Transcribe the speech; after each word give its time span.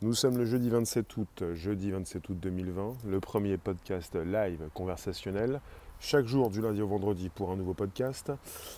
Nous 0.00 0.14
sommes 0.14 0.38
le 0.38 0.44
jeudi 0.44 0.70
27 0.70 1.16
août, 1.16 1.42
jeudi 1.54 1.90
27 1.90 2.28
août 2.28 2.38
2020, 2.40 2.98
le 3.08 3.18
premier 3.18 3.56
podcast 3.58 4.14
live 4.14 4.68
conversationnel 4.72 5.60
chaque 6.00 6.26
jour 6.26 6.50
du 6.50 6.60
lundi 6.60 6.80
au 6.80 6.86
vendredi 6.86 7.28
pour 7.28 7.50
un 7.50 7.56
nouveau 7.56 7.74
podcast. 7.74 8.32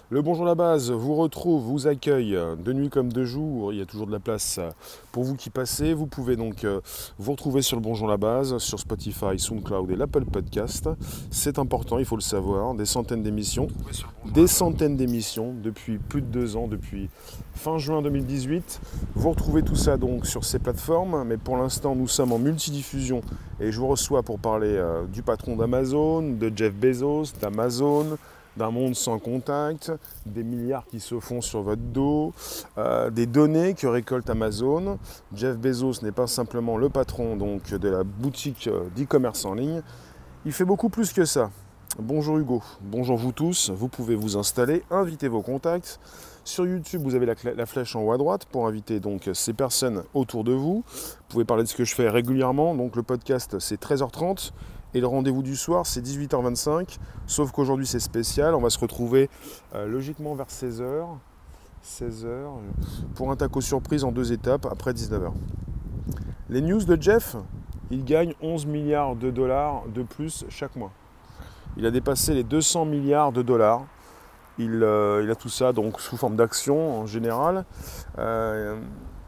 Le 0.09 0.23
Bonjour 0.23 0.45
la 0.45 0.55
base 0.55 0.91
vous 0.91 1.15
retrouve, 1.15 1.63
vous 1.63 1.87
accueille 1.87 2.33
de 2.33 2.73
nuit 2.73 2.89
comme 2.89 3.13
de 3.13 3.25
jour. 3.25 3.73
Il 3.73 3.79
y 3.79 3.83
a 3.83 3.87
toujours 3.87 4.07
de 4.07 4.13
la 4.13 4.21
place 4.21 4.59
pour 5.13 5.25
vous 5.25 5.35
qui 5.35 5.51
passez. 5.51 5.93
Vous 5.93 6.07
pouvez 6.07 6.37
donc 6.37 6.65
euh, 6.65 6.81
vous 7.19 7.33
retrouver 7.33 7.63
sur 7.63 7.77
le 7.77 7.83
Bonjour 7.83 8.09
la 8.09 8.17
base, 8.17 8.57
sur 8.59 8.79
Spotify, 8.79 9.39
SoundCloud 9.39 9.91
et 9.91 9.97
l'Apple 9.97 10.25
Podcast. 10.25 10.89
C'est 11.31 11.59
important, 11.59 11.99
il 11.99 12.05
faut 12.05 12.17
le 12.17 12.23
savoir. 12.23 12.75
Des 12.75 12.87
centaines 12.87 13.23
d'émissions. 13.23 13.69
Des 14.35 14.47
centaines 14.47 14.97
d'émissions 14.97 15.55
depuis 15.63 15.99
plus 15.99 16.23
de 16.23 16.27
deux 16.27 16.57
ans, 16.57 16.69
depuis 16.69 17.11
fin 17.55 17.79
juin 17.79 18.03
2018. 18.03 18.81
Vous 19.15 19.31
retrouvez 19.31 19.63
tout 19.63 19.77
ça 19.77 19.97
donc 19.97 20.27
sur 20.27 20.45
ces 20.45 20.59
plateformes. 20.59 21.25
Mais 21.25 21.37
pour 21.37 21.57
l'instant, 21.57 21.95
nous 21.95 22.09
sommes 22.09 22.33
en 22.33 22.39
multidiffusion 22.39 23.21
et 23.61 23.73
je 23.73 23.79
vous 23.79 23.89
reçois 23.89 24.23
pour 24.23 24.39
parler 24.39 24.75
euh, 24.75 25.05
du 25.07 25.23
patron 25.23 25.55
d'Amazon, 25.55 26.23
de 26.23 26.51
Jeff 26.55 26.73
Bezos, 26.75 27.10
d'Amazon, 27.41 28.19
d'un 28.57 28.71
monde 28.71 28.95
sans 28.95 29.19
contact, 29.19 29.93
des 30.27 30.43
milliards 30.43 30.87
qui 30.87 31.01
se 31.01 31.19
font 31.21 31.41
sur 31.41 31.63
votre 31.63 31.83
dos, 31.83 32.33
euh, 32.79 33.11
des 33.11 33.27
données 33.27 33.75
que 33.75 33.87
récolte 33.87 34.29
Amazon. 34.31 34.99
Jeff 35.35 35.57
Bezos 35.57 36.03
n'est 36.03 36.13
pas 36.13 36.27
simplement 36.27 36.77
le 36.77 36.89
patron 36.89 37.37
donc, 37.37 37.71
de 37.71 37.89
la 37.89 38.05
boutique 38.05 38.67
euh, 38.67 38.85
d'e-commerce 38.97 39.45
en 39.45 39.55
ligne, 39.55 39.83
il 40.45 40.53
fait 40.53 40.65
beaucoup 40.65 40.89
plus 40.89 41.13
que 41.13 41.25
ça. 41.25 41.51
Bonjour 41.99 42.39
Hugo, 42.39 42.63
bonjour 42.81 43.17
vous 43.17 43.33
tous, 43.33 43.71
vous 43.71 43.89
pouvez 43.89 44.15
vous 44.15 44.37
installer, 44.37 44.85
inviter 44.91 45.27
vos 45.29 45.43
contacts. 45.43 45.99
Sur 46.45 46.67
YouTube, 46.67 47.03
vous 47.03 47.15
avez 47.15 47.27
la, 47.27 47.67
flèche 47.67 47.95
en 47.95 48.03
haut 48.03 48.13
à 48.13 48.17
droite 48.17 48.47
pour 48.47 48.67
inviter 48.67 49.01
donc 49.01 49.29
ces 49.35 49.53
personnes 49.53 50.05
autour 50.15 50.43
de 50.43 50.53
vous. 50.53 50.85
Vous 50.87 51.25
pouvez 51.29 51.45
parler 51.45 51.65
de 51.65 51.69
ce 51.69 51.75
que 51.75 51.85
je 51.85 51.95
fais 51.95 52.09
régulièrement. 52.09 52.75
Donc 52.75 52.97
le 52.97 53.03
podcast, 53.03 53.59
c'est 53.59 53.81
13h30 53.81 54.53
et 54.95 55.01
le 55.01 55.07
rendez-vous 55.07 55.43
du 55.43 55.57
soir, 55.57 55.87
c'est 55.87 56.01
18h25. 56.01 56.99
Sauf 57.27 57.53
qu'aujourd'hui, 57.53 57.87
c'est 57.87 58.01
spécial. 58.01 58.55
On 58.55 58.61
va 58.61 58.71
se 58.71 58.79
retrouver 58.79 59.31
euh, 59.75 59.87
logiquement 59.87 60.35
vers 60.35 60.49
16h. 60.49 61.07
16h 61.85 62.47
pour 63.15 63.31
un 63.31 63.37
taco 63.37 63.61
surprise 63.61 64.05
en 64.05 64.13
deux 64.13 64.33
étapes 64.33 64.67
après 64.67 64.93
19h. 64.93 65.33
Les 66.51 66.61
news 66.61 66.85
de 66.85 67.01
Jeff, 67.01 67.37
il 67.91 68.05
gagne 68.05 68.35
11 68.43 68.67
milliards 68.67 69.17
de 69.17 69.31
dollars 69.31 69.85
de 69.95 70.03
plus 70.03 70.45
chaque 70.49 70.77
mois. 70.77 70.91
Il 71.77 71.87
a 71.87 71.91
dépassé 71.91 72.35
les 72.35 72.45
200 72.45 72.85
milliards 72.85 73.33
de 73.33 73.43
dollars. 73.43 73.87
Euh, 74.59 75.23
il, 75.25 75.31
a 75.31 75.35
tout 75.35 75.49
ça 75.49 75.73
donc 75.73 76.01
sous 76.01 76.17
forme 76.17 76.37
d'action 76.37 77.01
en 77.01 77.07
général. 77.07 77.65
Euh, 78.19 78.79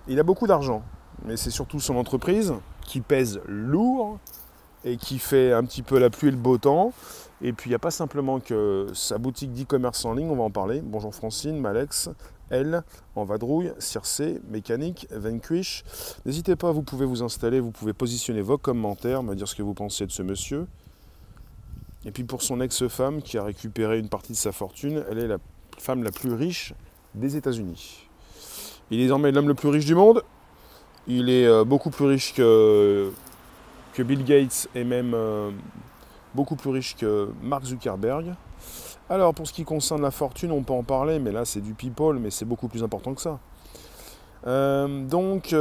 il 0.08 0.18
a 0.20 0.22
beaucoup 0.22 0.46
d'argent, 0.46 0.82
mais 1.24 1.36
c'est 1.36 1.50
surtout 1.50 1.80
son 1.80 1.96
entreprise 1.96 2.54
qui 2.82 3.00
pèse 3.00 3.40
lourd 3.46 4.18
et 4.84 4.96
qui 4.96 5.18
fait 5.18 5.52
un 5.52 5.64
petit 5.64 5.82
peu 5.82 5.98
la 5.98 6.10
pluie 6.10 6.28
et 6.28 6.32
le 6.32 6.36
beau 6.36 6.58
temps. 6.58 6.92
Et 7.40 7.52
puis 7.52 7.68
il 7.68 7.72
n'y 7.72 7.76
a 7.76 7.80
pas 7.80 7.90
simplement 7.90 8.40
que 8.40 8.86
sa 8.94 9.18
boutique 9.18 9.52
d'e-commerce 9.52 10.04
en 10.04 10.14
ligne, 10.14 10.28
on 10.30 10.36
va 10.36 10.44
en 10.44 10.50
parler. 10.50 10.80
Bonjour 10.80 11.14
Francine, 11.14 11.58
Malex, 11.58 12.08
elle, 12.50 12.82
en 13.16 13.24
vadrouille, 13.24 13.72
Circé, 13.78 14.40
Mécanique, 14.48 15.08
Vanquish. 15.10 15.82
N'hésitez 16.24 16.54
pas, 16.54 16.70
vous 16.70 16.82
pouvez 16.82 17.06
vous 17.06 17.22
installer, 17.22 17.58
vous 17.58 17.72
pouvez 17.72 17.92
positionner 17.92 18.42
vos 18.42 18.58
commentaires, 18.58 19.22
me 19.22 19.34
dire 19.34 19.48
ce 19.48 19.54
que 19.54 19.62
vous 19.62 19.74
pensez 19.74 20.06
de 20.06 20.12
ce 20.12 20.22
monsieur. 20.22 20.66
Et 22.04 22.10
puis 22.10 22.24
pour 22.24 22.42
son 22.42 22.60
ex-femme 22.60 23.22
qui 23.22 23.38
a 23.38 23.44
récupéré 23.44 23.98
une 23.98 24.08
partie 24.08 24.32
de 24.32 24.36
sa 24.36 24.52
fortune, 24.52 25.04
elle 25.10 25.18
est 25.18 25.28
la 25.28 25.38
femme 25.78 26.02
la 26.02 26.10
plus 26.10 26.32
riche 26.32 26.74
des 27.14 27.36
États-Unis. 27.36 28.08
Il 28.90 29.00
est 29.00 29.04
désormais 29.04 29.32
l'homme 29.32 29.48
le 29.48 29.54
plus 29.54 29.68
riche 29.68 29.86
du 29.86 29.94
monde. 29.94 30.22
Il 31.06 31.30
est 31.30 31.46
euh, 31.46 31.64
beaucoup 31.64 31.90
plus 31.90 32.04
riche 32.04 32.34
que, 32.34 33.10
que 33.92 34.02
Bill 34.02 34.24
Gates 34.24 34.68
et 34.74 34.84
même 34.84 35.12
euh, 35.14 35.50
beaucoup 36.34 36.56
plus 36.56 36.70
riche 36.70 36.96
que 36.96 37.28
Mark 37.42 37.64
Zuckerberg. 37.64 38.34
Alors 39.10 39.34
pour 39.34 39.46
ce 39.46 39.52
qui 39.52 39.64
concerne 39.64 40.02
la 40.02 40.10
fortune, 40.10 40.52
on 40.52 40.62
peut 40.62 40.72
en 40.72 40.82
parler, 40.82 41.18
mais 41.18 41.32
là 41.32 41.44
c'est 41.44 41.60
du 41.60 41.74
people, 41.74 42.18
mais 42.18 42.30
c'est 42.30 42.44
beaucoup 42.44 42.68
plus 42.68 42.82
important 42.82 43.14
que 43.14 43.20
ça. 43.20 43.38
Euh, 44.46 45.04
donc 45.06 45.54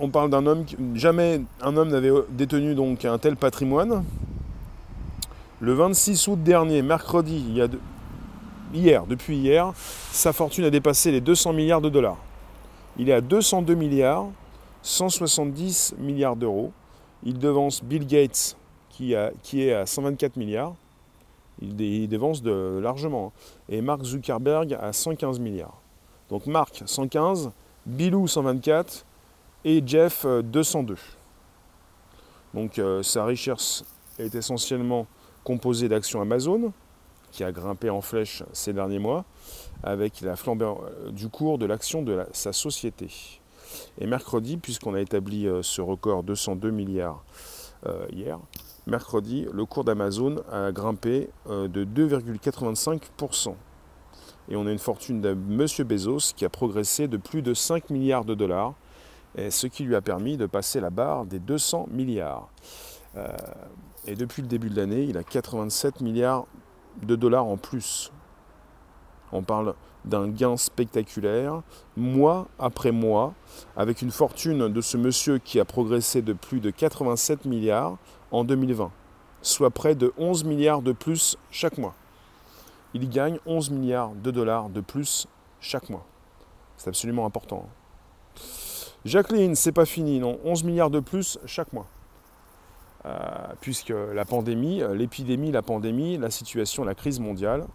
on 0.00 0.10
parle 0.10 0.30
d'un 0.30 0.46
homme, 0.46 0.64
jamais 0.94 1.42
un 1.60 1.76
homme 1.76 1.88
n'avait 1.88 2.12
détenu 2.30 2.74
donc 2.74 3.04
un 3.04 3.18
tel 3.18 3.36
patrimoine. 3.36 4.04
Le 5.60 5.72
26 5.72 6.28
août 6.28 6.42
dernier, 6.42 6.82
mercredi, 6.82 7.44
il 7.48 7.56
y 7.56 7.62
a 7.62 7.66
hier, 8.72 9.06
depuis 9.06 9.36
hier, 9.36 9.72
sa 10.12 10.32
fortune 10.32 10.64
a 10.64 10.70
dépassé 10.70 11.10
les 11.10 11.20
200 11.20 11.52
milliards 11.52 11.80
de 11.80 11.88
dollars. 11.88 12.18
Il 12.96 13.08
est 13.08 13.12
à 13.12 13.20
202 13.20 13.74
milliards, 13.74 14.26
170 14.82 15.94
milliards 15.98 16.36
d'euros. 16.36 16.72
Il 17.22 17.38
devance 17.38 17.82
Bill 17.82 18.06
Gates 18.06 18.56
qui, 18.90 19.12
est 19.12 19.72
à 19.72 19.86
124 19.86 20.36
milliards. 20.36 20.74
Il, 21.60 22.08
devance 22.08 22.42
de, 22.42 22.78
largement. 22.82 23.32
Hein. 23.36 23.40
Et 23.68 23.80
Mark 23.80 24.02
Zuckerberg 24.04 24.76
à 24.80 24.92
115 24.92 25.38
milliards. 25.38 25.80
Donc 26.28 26.46
Mark 26.46 26.82
115, 26.84 27.50
Billou 27.86 28.26
124, 28.26 29.04
et 29.64 29.82
Jeff 29.84 30.26
202. 30.26 30.92
Euh, 30.92 30.96
Donc 32.54 32.78
euh, 32.78 33.02
sa 33.02 33.24
richesse 33.24 33.84
est 34.18 34.34
essentiellement 34.34 35.06
composée 35.44 35.88
d'actions 35.88 36.20
Amazon, 36.20 36.72
qui 37.30 37.44
a 37.44 37.52
grimpé 37.52 37.90
en 37.90 38.00
flèche 38.00 38.42
ces 38.52 38.72
derniers 38.72 38.98
mois, 38.98 39.24
avec 39.82 40.20
la 40.20 40.36
flambeur 40.36 40.82
euh, 40.82 41.10
du 41.10 41.28
cours 41.28 41.58
de 41.58 41.66
l'action 41.66 42.02
de 42.02 42.24
sa 42.32 42.52
société. 42.52 43.08
Et 44.00 44.06
mercredi, 44.06 44.56
puisqu'on 44.56 44.94
a 44.94 45.00
établi 45.00 45.48
ce 45.62 45.80
record 45.80 46.22
202 46.22 46.70
milliards 46.70 47.24
hier, 48.12 48.38
mercredi, 48.86 49.46
le 49.52 49.64
cours 49.64 49.84
d'Amazon 49.84 50.36
a 50.50 50.72
grimpé 50.72 51.30
de 51.48 51.84
2,85%. 51.84 53.54
Et 54.50 54.56
on 54.56 54.66
a 54.66 54.72
une 54.72 54.78
fortune 54.78 55.20
de 55.20 55.30
M. 55.30 55.86
Bezos 55.86 56.32
qui 56.34 56.44
a 56.44 56.48
progressé 56.48 57.08
de 57.08 57.16
plus 57.16 57.42
de 57.42 57.54
5 57.54 57.90
milliards 57.90 58.24
de 58.24 58.34
dollars 58.34 58.74
ce 59.50 59.66
qui 59.66 59.84
lui 59.84 59.94
a 59.94 60.00
permis 60.00 60.36
de 60.36 60.46
passer 60.46 60.80
la 60.80 60.90
barre 60.90 61.26
des 61.26 61.38
200 61.38 61.88
milliards. 61.90 62.48
Euh, 63.16 63.28
et 64.06 64.14
depuis 64.14 64.42
le 64.42 64.48
début 64.48 64.70
de 64.70 64.76
l'année, 64.76 65.04
il 65.04 65.16
a 65.16 65.22
87 65.22 66.00
milliards 66.00 66.46
de 67.02 67.16
dollars 67.16 67.46
en 67.46 67.56
plus. 67.56 68.12
On 69.32 69.42
parle 69.42 69.74
d'un 70.04 70.28
gain 70.28 70.56
spectaculaire, 70.56 71.62
mois 71.96 72.48
après 72.58 72.92
mois, 72.92 73.34
avec 73.76 74.02
une 74.02 74.10
fortune 74.10 74.68
de 74.68 74.80
ce 74.80 74.96
monsieur 74.96 75.38
qui 75.38 75.60
a 75.60 75.64
progressé 75.64 76.22
de 76.22 76.32
plus 76.32 76.60
de 76.60 76.70
87 76.70 77.44
milliards 77.44 77.96
en 78.30 78.44
2020, 78.44 78.90
soit 79.42 79.70
près 79.70 79.94
de 79.94 80.12
11 80.18 80.44
milliards 80.44 80.82
de 80.82 80.92
plus 80.92 81.36
chaque 81.50 81.78
mois. 81.78 81.94
Il 82.94 83.08
gagne 83.08 83.38
11 83.46 83.70
milliards 83.70 84.12
de 84.14 84.30
dollars 84.30 84.70
de 84.70 84.80
plus 84.80 85.26
chaque 85.60 85.90
mois. 85.90 86.06
C'est 86.76 86.88
absolument 86.88 87.26
important. 87.26 87.66
Jacqueline, 89.04 89.54
c'est 89.54 89.72
pas 89.72 89.84
fini, 89.84 90.18
non 90.18 90.38
11 90.44 90.64
milliards 90.64 90.90
de 90.90 91.00
plus 91.00 91.38
chaque 91.46 91.72
mois. 91.72 91.86
Euh, 93.06 93.18
puisque 93.60 93.92
la 94.14 94.24
pandémie, 94.24 94.82
l'épidémie, 94.94 95.52
la 95.52 95.62
pandémie, 95.62 96.18
la 96.18 96.30
situation, 96.30 96.84
la 96.84 96.94
crise 96.94 97.20
mondiale. 97.20 97.66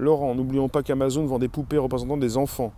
Laurent, 0.00 0.34
n'oublions 0.34 0.68
pas 0.68 0.82
qu'Amazon 0.82 1.26
vend 1.26 1.38
des 1.38 1.48
poupées 1.48 1.78
représentant 1.78 2.16
des 2.16 2.36
enfants. 2.36 2.72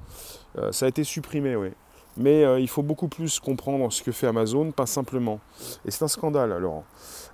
Euh, 0.59 0.73
ça 0.73 0.87
a 0.87 0.89
été 0.89 1.05
supprimé, 1.05 1.57
oui. 1.57 1.71
Mais 2.19 2.61
il 2.61 2.69
faut 2.69 2.83
beaucoup 2.83 3.09
plus 3.09 3.41
comprendre 3.41 3.91
ce 3.91 4.03
que 4.03 4.13
fait 4.13 4.27
Amazon, 4.27 4.71
pas 4.71 4.85
simplement. 4.85 5.41
Et 5.87 5.91
c'est 5.91 6.05
un 6.05 6.09
scandale, 6.09 6.55
Laurent. 6.59 6.85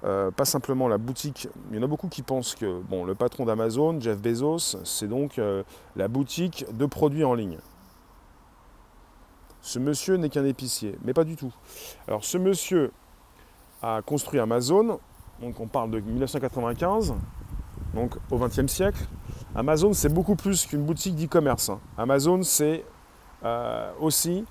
pas 0.02 0.44
simplement 0.44 0.86
la 0.86 0.98
boutique. 0.98 1.48
Il 1.72 1.76
y 1.76 1.80
en 1.80 1.82
a 1.82 1.88
beaucoup 1.88 2.06
qui 2.06 2.22
pensent 2.22 2.54
que 2.54 2.80
le 2.88 3.14
patron 3.16 3.44
d'Amazon, 3.44 4.00
Jeff 4.00 4.20
Bezos, 4.20 4.76
c'est 4.84 5.08
donc 5.08 5.40
la 5.96 6.06
boutique 6.06 6.64
de 6.72 6.86
produits 6.86 7.24
en 7.24 7.34
ligne. 7.34 7.58
Ce 9.62 9.78
monsieur 9.78 10.16
n'est 10.16 10.28
qu'un 10.28 10.44
épicier, 10.44 10.96
mais 11.04 11.12
pas 11.12 11.24
du 11.24 11.36
tout. 11.36 11.52
Alors 12.06 12.24
ce 12.24 12.38
monsieur 12.38 12.92
a 13.82 14.00
construit 14.02 14.40
Amazon, 14.40 14.98
donc 15.40 15.60
on 15.60 15.66
parle 15.66 15.90
de 15.90 16.00
1995, 16.00 17.14
donc 17.94 18.16
au 18.30 18.38
XXe 18.38 18.66
siècle. 18.66 19.04
Amazon, 19.54 19.92
c'est 19.92 20.12
beaucoup 20.12 20.36
plus 20.36 20.66
qu'une 20.66 20.82
boutique 20.82 21.16
d'e-commerce. 21.16 21.70
Hein. 21.70 21.80
Amazon, 21.96 22.42
c'est 22.42 22.84
euh, 23.44 23.90
aussi 24.00 24.44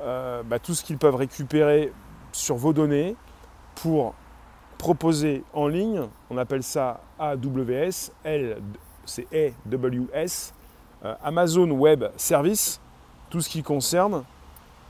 euh, 0.00 0.42
bah, 0.42 0.58
tout 0.58 0.74
ce 0.74 0.82
qu'ils 0.82 0.98
peuvent 0.98 1.16
récupérer 1.16 1.92
sur 2.32 2.56
vos 2.56 2.72
données 2.72 3.16
pour 3.76 4.14
proposer 4.78 5.44
en 5.52 5.68
ligne. 5.68 6.02
On 6.30 6.38
appelle 6.38 6.62
ça 6.62 7.00
AWS, 7.18 8.12
L, 8.24 8.62
c'est 9.04 9.26
AWS, 9.32 10.52
euh, 11.04 11.14
Amazon 11.22 11.70
Web 11.70 12.04
Service, 12.16 12.80
tout 13.28 13.40
ce 13.40 13.48
qui 13.48 13.62
concerne 13.62 14.24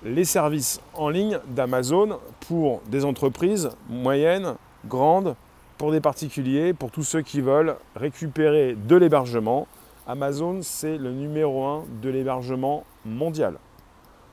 les 0.02 0.25
services 0.25 0.81
en 0.94 1.08
ligne 1.08 1.38
d'Amazon 1.49 2.19
pour 2.49 2.81
des 2.87 3.05
entreprises 3.05 3.70
moyennes, 3.88 4.55
grandes, 4.87 5.35
pour 5.80 5.92
des 5.92 6.02
particuliers, 6.02 6.74
pour 6.74 6.90
tous 6.90 7.04
ceux 7.04 7.22
qui 7.22 7.40
veulent 7.40 7.74
récupérer 7.96 8.74
de 8.74 8.96
l'hébergement. 8.96 9.66
Amazon, 10.06 10.58
c'est 10.60 10.98
le 10.98 11.10
numéro 11.10 11.64
un 11.64 11.84
de 12.02 12.10
l'hébergement 12.10 12.84
mondial. 13.06 13.58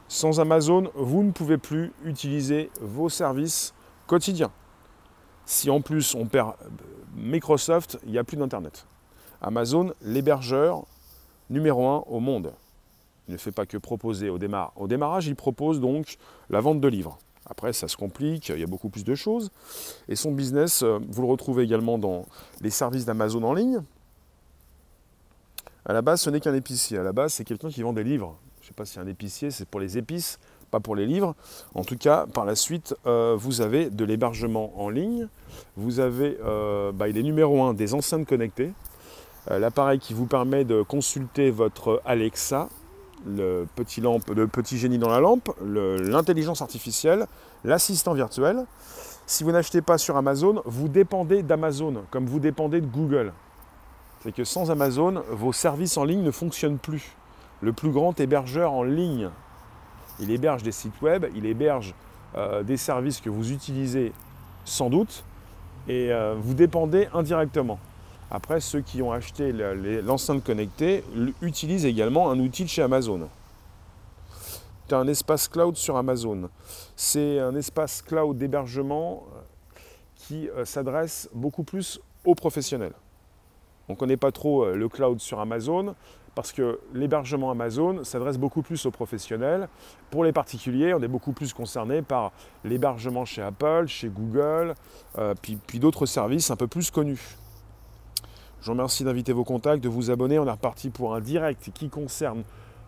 Sans 0.10 0.42
Amazon, 0.42 0.92
vous 0.94 1.24
ne 1.24 1.32
pouvez 1.32 1.58
plus 1.58 1.94
utiliser 2.04 2.70
vos 2.82 3.08
services 3.08 3.74
quotidiens. 4.08 4.52
Si 5.46 5.70
en 5.70 5.80
plus 5.80 6.16
on 6.16 6.26
perd 6.26 6.50
euh, 6.50 6.68
Microsoft, 7.16 7.98
il 8.06 8.12
n'y 8.12 8.18
a 8.18 8.26
plus 8.26 8.36
d'Internet. 8.36 8.86
Amazon, 9.42 9.94
l'hébergeur 10.02 10.84
numéro 11.50 11.88
un 11.88 12.04
au 12.08 12.20
monde. 12.20 12.52
Il 13.30 13.32
ne 13.36 13.38
fait 13.38 13.54
pas 13.54 13.66
que 13.66 13.78
proposer 13.78 14.30
au. 14.30 14.38
Au 14.76 14.88
démarrage, 14.88 15.28
il 15.28 15.36
propose 15.38 15.80
donc 15.80 16.18
la 16.50 16.60
vente 16.60 16.82
de 16.82 16.88
livres. 16.90 17.18
Après, 17.50 17.72
ça 17.74 17.88
se 17.88 17.96
complique, 17.96 18.50
il 18.50 18.60
y 18.60 18.64
a 18.64 18.68
beaucoup 18.68 18.90
plus 18.90 19.04
de 19.04 19.16
choses. 19.16 19.52
Et 20.10 20.16
son 20.16 20.32
business, 20.32 20.84
euh, 20.84 21.00
vous 21.08 21.22
le 21.22 21.28
retrouvez 21.28 21.64
également 21.64 21.98
dans 21.98 22.26
les 22.62 22.70
services 22.70 23.06
d'Amazon 23.06 23.44
en 23.44 23.54
ligne. 23.54 23.82
À 25.86 25.94
la 25.94 26.02
base, 26.02 26.22
ce 26.22 26.30
n'est 26.30 26.42
qu'un 26.42 26.54
épicier. 26.54 26.98
À 26.98 27.04
la 27.04 27.14
base, 27.14 27.34
c'est 27.34 27.46
quelqu'un 27.46 27.70
qui 27.70 27.82
vend 27.82 27.94
des 27.94 28.04
livres. 28.04 28.38
Je 28.60 28.66
ne 28.66 28.68
sais 28.68 28.74
pas 28.74 28.86
si 28.86 29.00
un 29.00 29.08
épicier, 29.08 29.50
c'est 29.50 29.66
pour 29.66 29.80
les 29.80 29.98
épices, 29.98 30.40
pas 30.72 30.82
pour 30.82 30.98
les 30.98 31.06
livres. 31.06 31.36
En 31.74 31.86
tout 31.86 31.98
cas, 31.98 32.26
par 32.26 32.44
la 32.44 32.56
suite, 32.56 32.94
euh, 33.06 33.38
vous 33.40 33.62
avez 33.62 33.90
de 33.90 34.04
l'hébergement 34.04 34.74
en 34.82 34.90
ligne. 34.90 35.30
Vous 35.78 36.02
avez, 36.02 36.38
euh, 36.44 36.92
bah, 36.92 37.08
il 37.08 37.18
est 37.18 37.24
numéro 37.24 37.64
un 37.64 37.74
des 37.74 37.94
enceintes 37.94 38.28
connectées. 38.28 38.74
L'appareil 39.50 39.98
qui 39.98 40.14
vous 40.14 40.26
permet 40.26 40.66
de 40.66 40.82
consulter 40.82 41.52
votre 41.52 42.02
Alexa, 42.04 42.68
le 43.26 43.66
petit, 43.76 44.78
génie 44.78 44.98
dans 44.98 45.10
la 45.10 45.20
lampe, 45.20 45.50
l'intelligence 45.62 46.62
artificielle, 46.62 47.28
l'assistant 47.64 48.14
virtuel. 48.14 48.66
Si 49.26 49.44
vous 49.44 49.52
n'achetez 49.52 49.82
pas 49.82 49.98
sur 49.98 50.16
Amazon, 50.18 50.62
vous 50.66 50.88
dépendez 50.88 51.44
d'Amazon, 51.44 52.04
comme 52.12 52.26
vous 52.26 52.40
dépendez 52.40 52.82
de 52.82 52.88
Google. 52.88 53.34
C'est 54.22 54.32
que 54.32 54.44
sans 54.44 54.72
Amazon, 54.72 55.24
vos 55.32 55.54
services 55.54 55.98
en 55.98 56.04
ligne 56.04 56.24
ne 56.24 56.32
fonctionnent 56.32 56.80
plus. 56.80 57.16
Le 57.62 57.74
plus 57.74 57.90
grand 57.92 58.20
hébergeur 58.20 58.72
en 58.72 58.84
ligne, 58.84 59.30
il 60.20 60.32
héberge 60.32 60.64
des 60.64 60.72
sites 60.72 61.02
web, 61.02 61.26
il 61.36 61.46
héberge 61.46 61.94
euh, 62.36 62.64
des 62.64 62.78
services 62.78 63.20
que 63.20 63.30
vous 63.30 63.52
utilisez 63.52 64.14
sans 64.64 64.90
doute, 64.90 65.24
et 65.88 66.12
euh, 66.12 66.36
vous 66.40 66.54
dépendez 66.54 67.08
indirectement. 67.14 67.80
Après, 68.30 68.60
ceux 68.60 68.82
qui 68.82 69.02
ont 69.02 69.12
acheté 69.12 69.54
l'enceinte 69.54 70.44
connectée 70.44 71.04
utilisent 71.42 71.86
également 71.86 72.30
un 72.30 72.40
outil 72.40 72.64
de 72.64 72.70
chez 72.70 72.82
Amazon. 72.82 73.30
Tu 74.88 74.96
as 74.96 75.00
un 75.00 75.08
espace 75.08 75.48
cloud 75.48 75.76
sur 75.76 75.96
Amazon. 75.96 76.50
C'est 76.96 77.40
un 77.40 77.56
espace 77.56 78.02
cloud 78.02 78.38
d'hébergement 78.38 79.24
euh, 79.34 79.80
qui 80.16 80.50
euh, 80.50 80.64
s'adresse 80.64 81.30
beaucoup 81.34 81.64
plus 81.64 82.00
aux 82.26 82.36
professionnels. 82.36 82.94
On 83.90 83.94
ne 83.94 83.98
connaît 83.98 84.18
pas 84.18 84.32
trop 84.32 84.64
euh, 84.64 84.76
le 84.76 84.88
cloud 84.88 85.20
sur 85.20 85.42
Amazon 85.42 85.94
parce 86.36 86.54
que 86.54 86.80
l'hébergement 86.94 87.52
Amazon 87.52 88.04
s'adresse 88.04 88.38
beaucoup 88.38 88.62
plus 88.62 88.86
aux 88.86 88.92
professionnels. 88.92 89.68
Pour 90.10 90.24
les 90.24 90.32
particuliers, 90.32 90.94
on 90.94 91.02
est 91.02 91.08
beaucoup 91.08 91.34
plus 91.34 91.52
concerné 91.54 92.02
par 92.02 92.32
l'hébergement 92.64 93.26
chez 93.26 93.42
Apple, 93.42 93.88
chez 93.88 94.08
Google, 94.08 94.76
puis 95.42 95.80
d'autres 95.80 96.06
services 96.06 96.52
un 96.52 96.56
peu 96.56 96.68
plus 96.68 96.92
connus. 96.92 97.38
Je 98.68 98.72
vous 98.74 98.76
remercie 98.76 99.06
d'inviter 99.06 99.32
vos 99.32 99.46
contacts, 99.46 99.82
de 99.82 99.88
vous 99.88 100.12
abonner. 100.12 100.40
On 100.40 100.46
est 100.46 100.52
reparti 100.52 100.90
pour 100.90 101.16
un 101.16 101.22
direct 101.22 101.72
qui 101.74 101.88
concerne 101.88 102.44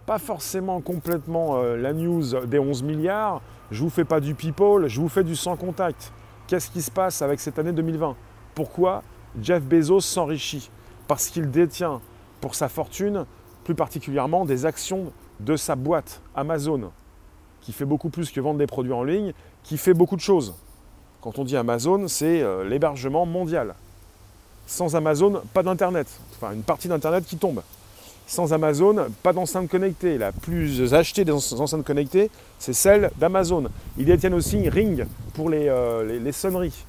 pas 0.05 0.19
forcément 0.19 0.81
complètement 0.81 1.55
euh, 1.55 1.77
la 1.77 1.93
news 1.93 2.45
des 2.47 2.59
11 2.59 2.83
milliards. 2.83 3.41
Je 3.71 3.81
vous 3.81 3.89
fais 3.89 4.03
pas 4.03 4.19
du 4.19 4.35
people, 4.35 4.89
je 4.89 4.99
vous 4.99 5.07
fais 5.07 5.23
du 5.23 5.37
sans 5.37 5.55
contact. 5.55 6.11
Qu'est-ce 6.47 6.69
qui 6.69 6.81
se 6.81 6.91
passe 6.91 7.21
avec 7.21 7.39
cette 7.39 7.59
année 7.59 7.71
2020 7.71 8.17
Pourquoi 8.55 9.03
Jeff 9.41 9.63
Bezos 9.63 10.01
s'enrichit? 10.01 10.69
Parce 11.07 11.29
qu'il 11.29 11.49
détient 11.49 12.01
pour 12.41 12.55
sa 12.55 12.67
fortune, 12.67 13.25
plus 13.63 13.75
particulièrement 13.75 14.43
des 14.43 14.65
actions 14.65 15.13
de 15.39 15.55
sa 15.55 15.77
boîte 15.77 16.21
Amazon, 16.35 16.91
qui 17.61 17.71
fait 17.71 17.85
beaucoup 17.85 18.09
plus 18.09 18.31
que 18.31 18.41
vendre 18.41 18.59
des 18.59 18.67
produits 18.67 18.91
en 18.91 19.05
ligne, 19.05 19.31
qui 19.63 19.77
fait 19.77 19.93
beaucoup 19.93 20.17
de 20.17 20.21
choses. 20.21 20.55
Quand 21.21 21.39
on 21.39 21.45
dit 21.45 21.55
Amazon, 21.55 22.09
c'est 22.09 22.41
euh, 22.41 22.67
l'hébergement 22.67 23.25
mondial. 23.25 23.75
Sans 24.69 24.95
Amazon, 24.95 25.41
pas 25.51 25.63
d'Internet. 25.63 26.05
Enfin, 26.35 26.53
une 26.53 26.61
partie 26.61 26.87
d'Internet 26.87 27.25
qui 27.25 27.37
tombe. 27.37 27.63
Sans 28.27 28.53
Amazon, 28.53 29.07
pas 29.23 29.33
d'enceinte 29.33 29.67
connectée. 29.67 30.19
La 30.19 30.31
plus 30.31 30.93
achetée 30.93 31.25
des 31.25 31.31
enceintes 31.31 31.83
connectées, 31.83 32.29
c'est 32.59 32.73
celle 32.73 33.09
d'Amazon. 33.17 33.65
Ils 33.97 34.05
détiennent 34.05 34.35
aussi 34.35 34.69
Ring 34.69 35.07
pour 35.33 35.49
les, 35.49 35.67
euh, 35.67 36.31
sonneries 36.31 36.85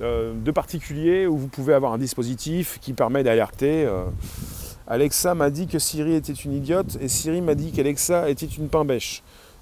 euh, 0.00 0.32
de 0.34 0.50
particuliers 0.50 1.26
où 1.26 1.36
vous 1.36 1.48
pouvez 1.48 1.74
avoir 1.74 1.92
un 1.92 1.98
dispositif 1.98 2.78
qui 2.80 2.94
permet 2.94 3.22
d'alerter. 3.22 3.84
Euh. 3.84 4.04
Alexa 4.86 5.34
m'a 5.34 5.50
dit 5.50 5.66
que 5.66 5.78
Siri 5.78 6.14
était 6.14 6.32
une 6.32 6.54
idiote 6.54 6.96
et 7.02 7.08
Siri 7.08 7.42
m'a 7.42 7.54
dit 7.54 7.70
qu'Alexa 7.70 8.30
était 8.30 8.46
une 8.46 8.68
pain. 8.68 8.86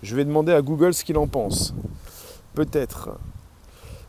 Je 0.00 0.16
vais 0.16 0.24
demander 0.24 0.52
à 0.52 0.62
Google 0.62 0.94
ce 0.94 1.02
qu'il 1.02 1.18
en 1.18 1.26
pense. 1.26 1.74
Peut-être. 2.54 3.10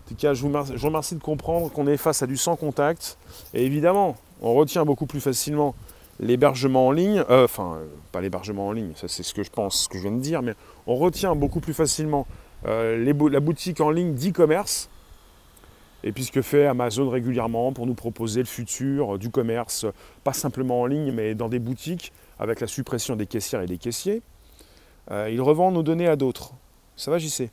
En 0.05 0.09
tout 0.09 0.15
cas, 0.15 0.33
je 0.33 0.41
vous, 0.41 0.51
remercie, 0.85 1.15
de 1.15 1.21
comprendre 1.21 1.71
qu'on 1.71 1.87
est 1.87 1.97
face 1.97 2.21
à 2.21 2.27
du 2.27 2.37
sans 2.37 2.55
contact. 2.55 3.17
Et 3.53 3.65
évidemment, 3.65 4.17
on 4.41 4.53
retient 4.53 4.85
beaucoup 4.85 5.05
plus 5.05 5.21
facilement 5.21 5.75
l'hébergement 6.19 6.87
en 6.87 6.91
ligne, 6.91 7.23
euh, 7.29 7.45
enfin, 7.45 7.79
pas 8.11 8.21
l'hébergement 8.21 8.67
en 8.67 8.71
ligne, 8.71 8.91
ça 8.95 9.07
c'est 9.07 9.23
ce 9.23 9.33
que 9.33 9.41
je 9.41 9.49
pense, 9.49 9.85
ce 9.85 9.89
que 9.89 9.97
je 9.97 10.03
viens 10.03 10.11
de 10.11 10.21
dire, 10.21 10.43
mais 10.43 10.53
on 10.85 10.95
retient 10.95 11.33
beaucoup 11.33 11.59
plus 11.59 11.73
facilement 11.73 12.27
euh, 12.67 13.13
la 13.31 13.39
boutique 13.39 13.81
en 13.81 13.89
ligne 13.89 14.13
d'e-commerce, 14.13 14.89
et 16.03 16.11
puis 16.11 16.25
ce 16.25 16.31
que 16.31 16.43
fait 16.43 16.67
Amazon 16.67 17.09
régulièrement 17.09 17.73
pour 17.73 17.87
nous 17.87 17.95
proposer 17.95 18.41
le 18.41 18.45
futur 18.45 19.17
du 19.17 19.29
commerce, 19.29 19.85
pas 20.23 20.33
simplement 20.33 20.81
en 20.81 20.85
ligne, 20.85 21.11
mais 21.11 21.33
dans 21.33 21.49
des 21.49 21.59
boutiques, 21.59 22.13
avec 22.39 22.59
la 22.59 22.67
suppression 22.67 23.15
des 23.15 23.25
caissières 23.25 23.61
et 23.61 23.67
des 23.67 23.77
caissiers. 23.77 24.21
Euh, 25.11 25.29
ils 25.31 25.41
revendent 25.41 25.75
nos 25.75 25.83
données 25.83 26.07
à 26.07 26.15
d'autres. 26.15 26.53
Ça 26.95 27.09
va, 27.09 27.17
j'y 27.17 27.29
sais. 27.29 27.51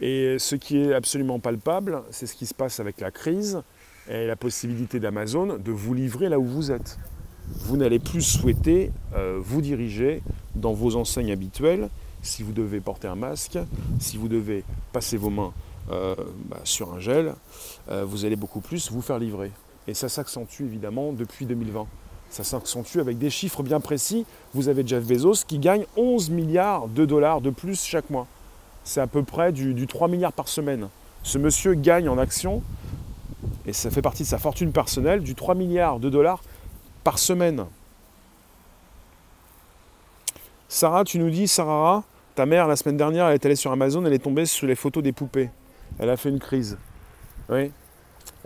Et 0.00 0.38
ce 0.38 0.56
qui 0.56 0.78
est 0.78 0.92
absolument 0.92 1.38
palpable, 1.38 2.02
c'est 2.10 2.26
ce 2.26 2.34
qui 2.34 2.46
se 2.46 2.54
passe 2.54 2.80
avec 2.80 3.00
la 3.00 3.10
crise 3.10 3.62
et 4.08 4.26
la 4.26 4.36
possibilité 4.36 5.00
d'Amazon 5.00 5.58
de 5.58 5.72
vous 5.72 5.94
livrer 5.94 6.28
là 6.28 6.38
où 6.38 6.44
vous 6.44 6.70
êtes. 6.70 6.98
Vous 7.48 7.76
n'allez 7.76 7.98
plus 7.98 8.22
souhaiter 8.22 8.90
euh, 9.14 9.38
vous 9.40 9.60
diriger 9.60 10.22
dans 10.54 10.72
vos 10.72 10.96
enseignes 10.96 11.30
habituelles 11.30 11.88
si 12.22 12.42
vous 12.42 12.52
devez 12.52 12.80
porter 12.80 13.06
un 13.06 13.16
masque, 13.16 13.58
si 14.00 14.16
vous 14.16 14.28
devez 14.28 14.64
passer 14.92 15.16
vos 15.16 15.30
mains 15.30 15.52
euh, 15.90 16.14
bah, 16.46 16.60
sur 16.64 16.92
un 16.94 17.00
gel, 17.00 17.34
euh, 17.90 18.04
vous 18.04 18.24
allez 18.24 18.36
beaucoup 18.36 18.60
plus 18.60 18.90
vous 18.90 19.02
faire 19.02 19.18
livrer. 19.18 19.52
Et 19.86 19.94
ça 19.94 20.08
s'accentue 20.08 20.62
évidemment 20.62 21.12
depuis 21.12 21.44
2020. 21.44 21.86
Ça 22.30 22.42
s'accentue 22.42 22.98
avec 22.98 23.18
des 23.18 23.28
chiffres 23.28 23.62
bien 23.62 23.80
précis. 23.80 24.24
Vous 24.54 24.68
avez 24.68 24.86
Jeff 24.86 25.04
Bezos 25.04 25.44
qui 25.46 25.58
gagne 25.58 25.84
11 25.96 26.30
milliards 26.30 26.88
de 26.88 27.04
dollars 27.04 27.42
de 27.42 27.50
plus 27.50 27.84
chaque 27.84 28.08
mois 28.08 28.26
c'est 28.84 29.00
à 29.00 29.06
peu 29.06 29.22
près 29.22 29.52
du, 29.52 29.86
3 29.86 30.08
milliards 30.08 30.32
par 30.32 30.48
semaine. 30.48 30.88
Ce 31.22 31.38
monsieur 31.38 31.74
gagne 31.74 32.08
en 32.08 32.18
actions, 32.18 32.62
et 33.66 33.72
ça 33.72 33.90
fait 33.90 34.02
partie 34.02 34.22
de 34.22 34.28
sa 34.28 34.38
fortune 34.38 34.72
personnelle, 34.72 35.20
du 35.20 35.34
3 35.34 35.54
milliards 35.54 35.98
de 35.98 36.10
dollars 36.10 36.42
par 37.02 37.18
semaine. 37.18 37.64
Sarah, 40.68 41.04
tu 41.04 41.18
nous 41.18 41.30
dis, 41.30 41.48
Sarah, 41.48 42.04
ta 42.34 42.46
mère, 42.46 42.66
la 42.66 42.76
semaine 42.76 42.96
dernière, 42.96 43.28
elle 43.28 43.34
est 43.34 43.46
allée 43.46 43.56
sur 43.56 43.72
Amazon, 43.72 44.04
elle 44.04 44.12
est 44.12 44.18
tombée 44.18 44.46
sur 44.46 44.66
les 44.66 44.74
photos 44.74 45.02
des 45.02 45.12
poupées. 45.12 45.50
Elle 45.98 46.10
a 46.10 46.16
fait 46.16 46.28
une 46.28 46.40
crise. 46.40 46.76
Oui. 47.48 47.70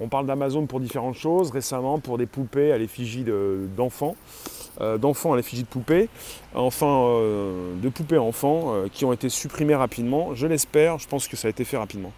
On 0.00 0.08
parle 0.08 0.26
d'Amazon 0.26 0.66
pour 0.66 0.80
différentes 0.80 1.16
choses, 1.16 1.50
récemment 1.50 1.98
pour 1.98 2.18
des 2.18 2.26
poupées 2.26 2.72
à 2.72 2.78
l'effigie 2.78 3.24
d'enfants. 3.76 4.14
Euh, 4.80 4.96
d'enfants 4.96 5.32
à 5.32 5.36
l'effigie 5.36 5.64
de 5.64 5.68
poupées, 5.68 6.08
enfin 6.54 6.86
euh, 6.86 7.74
de 7.80 7.88
poupées 7.88 8.18
enfants 8.18 8.66
euh, 8.68 8.86
qui 8.86 9.04
ont 9.04 9.12
été 9.12 9.28
supprimées 9.28 9.74
rapidement. 9.74 10.36
Je 10.36 10.46
l'espère, 10.46 10.98
je 10.98 11.08
pense 11.08 11.26
que 11.26 11.36
ça 11.36 11.48
a 11.48 11.50
été 11.50 11.64
fait 11.64 11.76
rapidement. 11.76 12.12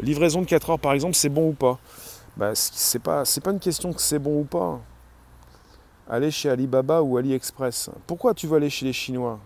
Livraison 0.00 0.40
de 0.40 0.46
4 0.46 0.70
heures 0.70 0.78
par 0.78 0.94
exemple, 0.94 1.14
c'est 1.14 1.28
bon 1.28 1.50
ou 1.50 1.52
pas? 1.52 1.78
Bah, 2.38 2.52
c'est 2.54 3.02
pas, 3.02 3.24
pas 3.44 3.50
une 3.50 3.58
question 3.58 3.92
que 3.92 4.00
c'est 4.00 4.18
bon 4.18 4.40
ou 4.40 4.44
pas. 4.44 4.80
Aller 6.08 6.30
chez 6.30 6.48
Alibaba 6.48 7.02
ou 7.02 7.18
AliExpress. 7.18 7.90
Pourquoi 8.06 8.32
tu 8.32 8.46
veux 8.46 8.56
aller 8.56 8.70
chez 8.70 8.86
les 8.86 8.94
Chinois? 8.94 9.38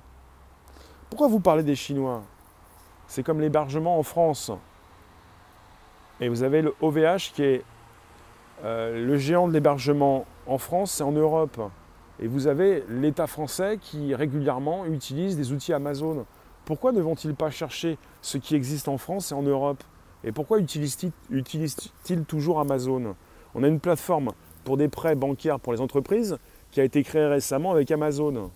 Pourquoi 1.10 1.26
vous 1.26 1.40
parlez 1.40 1.64
des 1.64 1.74
Chinois? 1.74 2.22
C'est 3.08 3.24
comme 3.24 3.40
l'hébergement 3.40 3.98
en 3.98 4.04
France. 4.04 4.52
Et 6.22 6.28
vous 6.28 6.44
avez 6.44 6.62
le 6.62 6.72
OVH 6.80 7.32
qui 7.34 7.42
est 7.42 7.64
le 8.64 9.16
géant 9.16 9.48
de 9.48 9.52
l'hébergement 9.52 10.24
en 10.46 10.56
France 10.56 11.00
et 11.00 11.02
en 11.02 11.10
Europe. 11.10 11.60
Et 12.20 12.28
vous 12.28 12.46
avez 12.46 12.84
l'État 12.88 13.26
français 13.26 13.76
qui 13.80 14.14
régulièrement 14.14 14.86
utilise 14.86 15.36
des 15.36 15.50
outils 15.50 15.72
Amazon. 15.72 16.24
Pourquoi 16.64 16.92
ne 16.92 17.00
vont-ils 17.00 17.34
pas 17.34 17.50
chercher 17.50 17.98
ce 18.20 18.38
qui 18.38 18.54
existe 18.54 18.86
en 18.86 18.98
France 18.98 19.32
et 19.32 19.34
en 19.34 19.42
Europe? 19.42 19.82
Et 20.22 20.30
pourquoi 20.30 20.60
utilisent-ils 20.60 22.24
toujours 22.24 22.60
Amazon? 22.60 23.16
On 23.56 23.64
a 23.64 23.66
une 23.66 23.80
plateforme 23.80 24.30
pour 24.62 24.76
des 24.76 24.86
prêts 24.86 25.16
bancaires 25.16 25.58
pour 25.58 25.72
les 25.72 25.80
entreprises 25.80 26.38
qui 26.70 26.80
a 26.80 26.84
été 26.84 27.02
créée 27.02 27.26
récemment 27.26 27.72
avec 27.72 27.90
Amazon. 27.90 28.52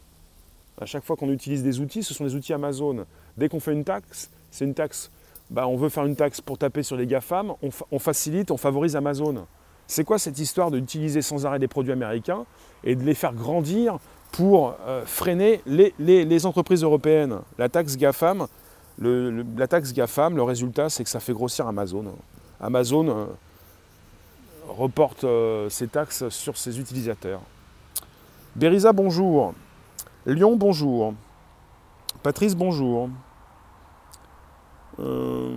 À 0.81 0.87
chaque 0.87 1.03
fois 1.03 1.17
qu'on 1.17 1.33
utilise 1.33 1.65
des 1.65 1.81
outils, 1.81 2.05
ce 2.05 2.15
sont 2.15 2.23
des 2.23 2.37
outils 2.37 2.53
Amazon. 2.53 3.07
Dès 3.37 3.49
qu'on 3.49 3.59
fait 3.59 3.73
une 3.73 3.83
taxe, 3.83 4.31
c'est 4.53 4.65
une 4.65 4.75
taxe. 4.75 5.11
Bah, 5.51 5.69
on 5.69 5.77
veut 5.77 5.89
faire 5.89 6.05
une 6.05 6.17
taxe 6.17 6.41
pour 6.41 6.59
taper 6.59 6.83
sur 6.83 6.97
les 6.97 7.07
GAFAM, 7.07 7.55
on 7.91 7.99
facilite, 7.99 8.51
on 8.51 8.57
favorise 8.57 8.97
Amazon. 8.97 9.47
C'est 9.87 10.05
quoi 10.05 10.19
cette 10.19 10.39
histoire 10.39 10.73
d'utiliser 10.73 11.23
sans 11.23 11.47
arrêt 11.47 11.61
des 11.61 11.69
produits 11.69 11.93
américains 11.93 12.45
et 12.83 12.97
de 12.97 13.05
les 13.05 13.15
faire 13.15 13.33
grandir 13.33 13.99
pour 14.33 14.75
freiner 15.05 15.61
les, 15.67 16.47
entreprises 16.47 16.83
européennes? 16.83 17.39
La 17.59 17.69
taxe 17.69 17.97
GAFAM, 17.97 18.49
le, 18.99 19.45
la 19.57 19.69
taxe 19.69 19.93
GAFAM, 19.93 20.35
le 20.35 20.43
résultat, 20.43 20.89
c'est 20.89 21.05
que 21.05 21.11
ça 21.11 21.21
fait 21.21 21.33
grossir 21.33 21.69
Amazon. 21.69 22.07
Amazon 22.61 23.29
reporte 24.69 25.25
ses 25.69 25.87
taxes 25.87 26.29
sur 26.31 26.57
ses 26.57 26.81
utilisateurs. 26.81 27.41
Berisa, 28.57 28.93
bonjour. 28.93 29.55
Lyon, 30.25 30.57
bonjour. 30.57 31.15
Patrice, 32.23 32.57
bonjour. 32.57 33.11
Euh, 34.99 35.57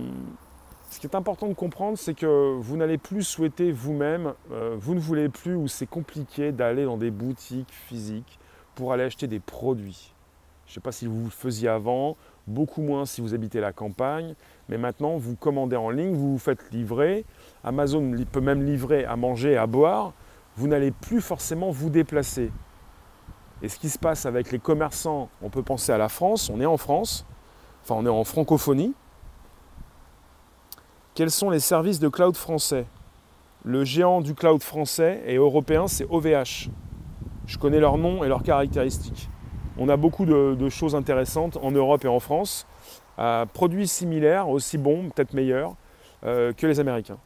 ce 0.90 0.98
qui 0.98 1.06
est 1.06 1.14
important 1.14 1.46
de 1.48 1.54
comprendre, 1.54 1.96
c'est 1.96 2.14
que 2.14 2.56
vous 2.58 2.76
n'allez 2.76 2.98
plus 2.98 3.22
souhaiter 3.22 3.72
vous-même, 3.72 4.34
euh, 4.50 4.76
vous 4.78 4.94
ne 4.94 5.00
voulez 5.00 5.28
plus 5.28 5.54
ou 5.54 5.68
c'est 5.68 5.86
compliqué 5.86 6.52
d'aller 6.52 6.84
dans 6.84 6.96
des 6.96 7.10
boutiques 7.10 7.72
physiques 7.72 8.38
pour 8.74 8.92
aller 8.92 9.04
acheter 9.04 9.26
des 9.26 9.40
produits. 9.40 10.12
Je 10.66 10.72
ne 10.72 10.74
sais 10.74 10.80
pas 10.80 10.92
si 10.92 11.06
vous 11.06 11.24
le 11.24 11.30
faisiez 11.30 11.68
avant, 11.68 12.16
beaucoup 12.46 12.82
moins 12.82 13.06
si 13.06 13.20
vous 13.20 13.34
habitez 13.34 13.60
la 13.60 13.72
campagne, 13.72 14.34
mais 14.68 14.78
maintenant 14.78 15.16
vous 15.16 15.36
commandez 15.36 15.76
en 15.76 15.90
ligne, 15.90 16.14
vous 16.14 16.32
vous 16.32 16.38
faites 16.38 16.70
livrer, 16.70 17.24
Amazon 17.64 18.12
peut 18.30 18.40
même 18.40 18.64
livrer 18.64 19.04
à 19.04 19.16
manger 19.16 19.52
et 19.52 19.56
à 19.56 19.66
boire, 19.66 20.12
vous 20.56 20.68
n'allez 20.68 20.90
plus 20.90 21.20
forcément 21.20 21.70
vous 21.70 21.90
déplacer. 21.90 22.50
Et 23.62 23.68
ce 23.68 23.78
qui 23.78 23.90
se 23.90 23.98
passe 23.98 24.26
avec 24.26 24.52
les 24.52 24.58
commerçants, 24.58 25.28
on 25.42 25.50
peut 25.50 25.62
penser 25.62 25.92
à 25.92 25.98
la 25.98 26.08
France, 26.08 26.50
on 26.50 26.60
est 26.60 26.66
en 26.66 26.76
France, 26.76 27.26
enfin 27.82 27.94
on 27.96 28.06
est 28.06 28.10
en 28.10 28.24
francophonie. 28.24 28.94
Quels 31.20 31.30
sont 31.30 31.50
les 31.50 31.60
services 31.60 31.98
de 31.98 32.08
cloud 32.08 32.34
français 32.34 32.86
Le 33.62 33.84
géant 33.84 34.22
du 34.22 34.34
cloud 34.34 34.62
français 34.62 35.22
et 35.26 35.36
européen, 35.36 35.86
c'est 35.86 36.06
OVH. 36.08 36.70
Je 37.44 37.58
connais 37.58 37.78
leurs 37.78 37.98
noms 37.98 38.24
et 38.24 38.28
leurs 38.28 38.42
caractéristiques. 38.42 39.28
On 39.76 39.90
a 39.90 39.98
beaucoup 39.98 40.24
de, 40.24 40.68
choses 40.70 40.94
intéressantes 40.94 41.58
en 41.60 41.72
Europe 41.72 42.06
et 42.06 42.08
en 42.08 42.20
France, 42.20 42.66
à 43.18 43.44
produits 43.52 43.86
similaires, 43.86 44.48
aussi 44.48 44.78
bons, 44.78 45.10
peut-être 45.10 45.34
meilleurs, 45.34 45.74
euh, 46.24 46.54
que 46.54 46.66
les 46.66 46.80
Américains. 46.80 47.18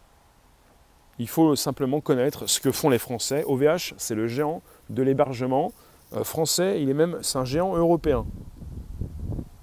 Il 1.21 1.29
faut 1.29 1.55
simplement 1.55 2.01
connaître 2.01 2.49
ce 2.49 2.59
que 2.59 2.73
font 2.73 2.91
les 2.91 2.99
Français. 2.99 3.45
OVH, 3.47 3.95
c'est 3.97 4.17
le 4.17 4.27
géant 4.27 4.61
de 4.91 5.05
l'hébergement 5.05 5.71
euh, 6.15 6.25
français, 6.25 6.83
il 6.83 6.91
est 6.91 6.95
même, 6.95 7.19
c'est 7.23 7.39
un 7.39 7.45
géant 7.45 7.77
européen. 7.77 8.27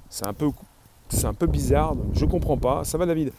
C'est 0.08 0.26
un 0.26 1.34
peu 1.34 1.48
bizarre, 1.48 1.96
je 2.14 2.24
ne 2.24 2.32
comprends 2.32 2.56
pas. 2.56 2.86
Ça 2.86 2.98
va 2.98 3.06
David? 3.06 3.34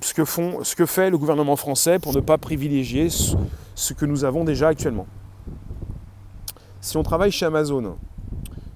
Ce 0.00 0.14
que, 0.14 0.24
font, 0.24 0.62
ce 0.62 0.74
que 0.76 0.86
fait 0.86 1.10
le 1.10 1.18
gouvernement 1.18 1.56
français 1.56 1.98
pour 1.98 2.14
ne 2.14 2.20
pas 2.20 2.38
privilégier 2.38 3.08
ce, 3.10 3.92
que 3.92 4.06
nous 4.06 4.24
avons 4.24 4.44
déjà 4.44 4.68
actuellement. 4.68 5.06
Si 6.80 6.96
on 6.96 7.02
travaille 7.02 7.32
chez 7.32 7.46
Amazon, 7.46 7.96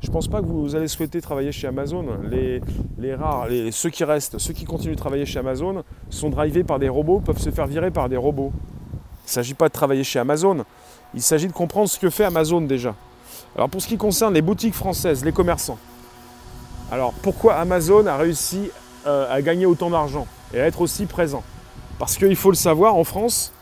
je 0.01 0.09
ne 0.09 0.13
pense 0.13 0.29
pas 0.29 0.41
que 0.41 0.47
vous 0.47 0.75
allez 0.75 0.89
souhaiter 0.89 1.21
travailler 1.21 1.53
chez 1.53 1.67
Amazon. 1.67 2.05
Les, 2.31 3.15
rares, 3.15 3.49
ceux 3.71 3.91
qui 3.91 4.05
restent, 4.05 4.39
ceux 4.39 4.53
qui 4.53 4.65
continuent 4.65 4.95
de 4.95 4.99
travailler 4.99 5.27
chez 5.27 5.39
Amazon 5.39 5.85
sont 6.09 6.31
drivés 6.31 6.65
par 6.65 6.79
des 6.79 6.89
robots, 6.89 7.21
peuvent 7.21 7.39
se 7.39 7.51
faire 7.51 7.67
virer 7.67 7.91
par 7.91 8.09
des 8.09 8.17
robots. 8.17 8.53
Il 8.95 9.27
ne 9.27 9.31
s'agit 9.31 9.55
pas 9.55 9.69
de 9.69 9.73
travailler 9.73 10.03
chez 10.03 10.19
Amazon, 10.19 10.65
il 11.15 11.23
s'agit 11.23 11.47
de 11.47 11.53
comprendre 11.53 11.89
ce 11.89 11.99
que 11.99 12.11
fait 12.11 12.25
Amazon 12.25 12.61
déjà. 12.61 12.95
Alors 13.55 13.69
pour 13.69 13.81
ce 13.81 13.89
qui 13.89 13.97
concerne 13.97 14.35
les 14.35 14.43
boutiques 14.43 14.75
françaises, 14.75 15.25
les 15.25 15.33
commerçants, 15.33 15.79
alors 16.91 17.13
pourquoi 17.13 17.55
Amazon 17.55 18.07
a 18.07 18.17
réussi 18.17 18.71
euh, 19.07 19.33
à 19.33 19.41
gagner 19.43 19.67
autant 19.67 19.91
d'argent? 19.91 20.27
Et 20.53 20.61
à 20.61 20.67
être 20.67 20.81
aussi 20.81 21.07
présent 21.07 21.43
Parce 21.99 22.17
qu'il 22.17 22.37
faut 22.37 22.51
le 22.51 22.57
savoir, 22.57 22.97
en 22.97 23.05
France, 23.05 23.53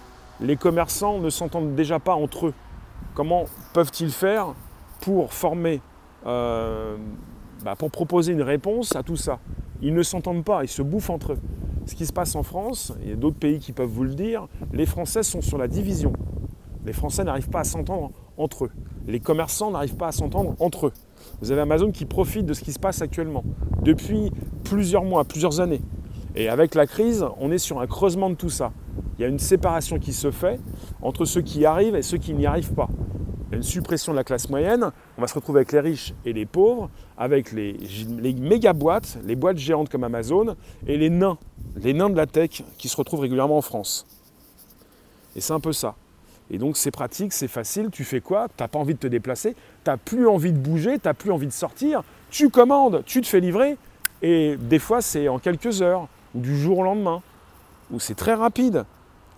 les 0.40 0.56
commerçants 0.56 1.18
ne 1.18 1.30
s'entendent 1.30 1.74
déjà 1.74 1.98
pas 1.98 2.14
entre 2.14 2.48
eux. 2.48 2.54
Comment 3.14 3.46
peuvent-ils 3.72 4.12
faire 4.12 4.54
pour 5.00 5.32
former, 5.32 5.80
euh, 6.26 6.96
bah, 7.64 7.74
pour 7.76 7.90
proposer 7.90 8.32
une 8.32 8.42
réponse 8.42 8.94
à 8.94 9.02
tout 9.02 9.16
ça? 9.16 9.38
Ils 9.82 9.94
ne 9.94 10.02
s'entendent 10.02 10.44
pas, 10.44 10.62
ils 10.62 10.68
se 10.68 10.82
bouffent 10.82 11.10
entre 11.10 11.32
eux. 11.32 11.38
Ce 11.86 11.94
qui 11.94 12.06
se 12.06 12.12
passe 12.12 12.34
en 12.36 12.42
France, 12.42 12.92
il 13.02 13.08
y 13.08 13.12
a 13.12 13.16
d'autres 13.16 13.38
pays 13.38 13.60
qui 13.60 13.72
peuvent 13.72 13.88
vous 13.88 14.04
le 14.04 14.14
dire, 14.14 14.46
les 14.72 14.86
Français 14.86 15.22
sont 15.22 15.40
sur 15.40 15.58
la 15.58 15.68
division. 15.68 16.12
Les 16.84 16.92
Français 16.92 17.24
n'arrivent 17.24 17.48
pas 17.48 17.60
à 17.60 17.64
s'entendre 17.64 18.10
entre 18.36 18.66
eux. 18.66 18.70
Les 19.06 19.20
commerçants 19.20 19.70
n'arrivent 19.70 19.96
pas 19.96 20.08
à 20.08 20.12
s'entendre 20.12 20.54
entre 20.60 20.88
eux. 20.88 20.92
Vous 21.40 21.50
avez 21.50 21.60
Amazon 21.60 21.90
qui 21.90 22.04
profite 22.04 22.46
de 22.46 22.54
ce 22.54 22.62
qui 22.62 22.72
se 22.72 22.78
passe 22.78 23.02
actuellement, 23.02 23.42
depuis 23.82 24.30
plusieurs 24.64 25.04
mois, 25.04 25.24
plusieurs 25.24 25.60
années. 25.60 25.80
Et 26.34 26.48
avec 26.48 26.74
la 26.74 26.86
crise, 26.86 27.24
on 27.38 27.50
est 27.50 27.58
sur 27.58 27.80
un 27.80 27.86
creusement 27.86 28.30
de 28.30 28.34
tout 28.34 28.50
ça. 28.50 28.72
Il 29.18 29.22
y 29.22 29.24
a 29.24 29.28
une 29.28 29.38
séparation 29.38 29.98
qui 29.98 30.12
se 30.12 30.30
fait 30.30 30.60
entre 31.02 31.24
ceux 31.24 31.42
qui 31.42 31.60
y 31.60 31.66
arrivent 31.66 31.96
et 31.96 32.02
ceux 32.02 32.18
qui 32.18 32.34
n'y 32.34 32.46
arrivent 32.46 32.74
pas. 32.74 32.88
Il 33.48 33.52
y 33.52 33.54
a 33.54 33.56
une 33.56 33.62
suppression 33.62 34.12
de 34.12 34.16
la 34.18 34.24
classe 34.24 34.50
moyenne, 34.50 34.90
on 35.16 35.20
va 35.22 35.26
se 35.26 35.34
retrouver 35.34 35.60
avec 35.60 35.72
les 35.72 35.80
riches 35.80 36.12
et 36.26 36.34
les 36.34 36.44
pauvres, 36.44 36.90
avec 37.16 37.52
les, 37.52 37.78
les 38.18 38.34
méga 38.34 38.74
boîtes, 38.74 39.18
les 39.24 39.36
boîtes 39.36 39.56
géantes 39.56 39.88
comme 39.88 40.04
Amazon, 40.04 40.54
et 40.86 40.98
les 40.98 41.08
nains, 41.08 41.38
les 41.76 41.94
nains 41.94 42.10
de 42.10 42.16
la 42.16 42.26
tech 42.26 42.62
qui 42.76 42.88
se 42.88 42.96
retrouvent 42.96 43.20
régulièrement 43.20 43.56
en 43.56 43.62
France. 43.62 44.06
Et 45.34 45.40
c'est 45.40 45.54
un 45.54 45.60
peu 45.60 45.72
ça. 45.72 45.94
Et 46.50 46.58
donc 46.58 46.76
c'est 46.76 46.90
pratique, 46.90 47.32
c'est 47.32 47.48
facile, 47.48 47.88
tu 47.90 48.04
fais 48.04 48.20
quoi? 48.20 48.48
Tu 48.48 48.62
n'as 48.62 48.68
pas 48.68 48.78
envie 48.78 48.94
de 48.94 48.98
te 48.98 49.06
déplacer, 49.06 49.54
tu 49.54 49.90
n'as 49.90 49.96
plus 49.96 50.28
envie 50.28 50.52
de 50.52 50.58
bouger, 50.58 50.98
tu 50.98 51.08
n'as 51.08 51.14
plus 51.14 51.32
envie 51.32 51.46
de 51.46 51.52
sortir, 51.52 52.02
tu 52.30 52.50
commandes, 52.50 53.02
tu 53.06 53.22
te 53.22 53.26
fais 53.26 53.40
livrer, 53.40 53.78
et 54.20 54.56
des 54.58 54.78
fois 54.78 55.00
c'est 55.00 55.28
en 55.28 55.38
quelques 55.38 55.80
heures, 55.80 56.06
ou 56.34 56.40
du 56.40 56.58
jour 56.58 56.78
au 56.78 56.82
lendemain, 56.82 57.22
ou 57.90 58.00
c'est 58.00 58.14
très 58.14 58.34
rapide, 58.34 58.84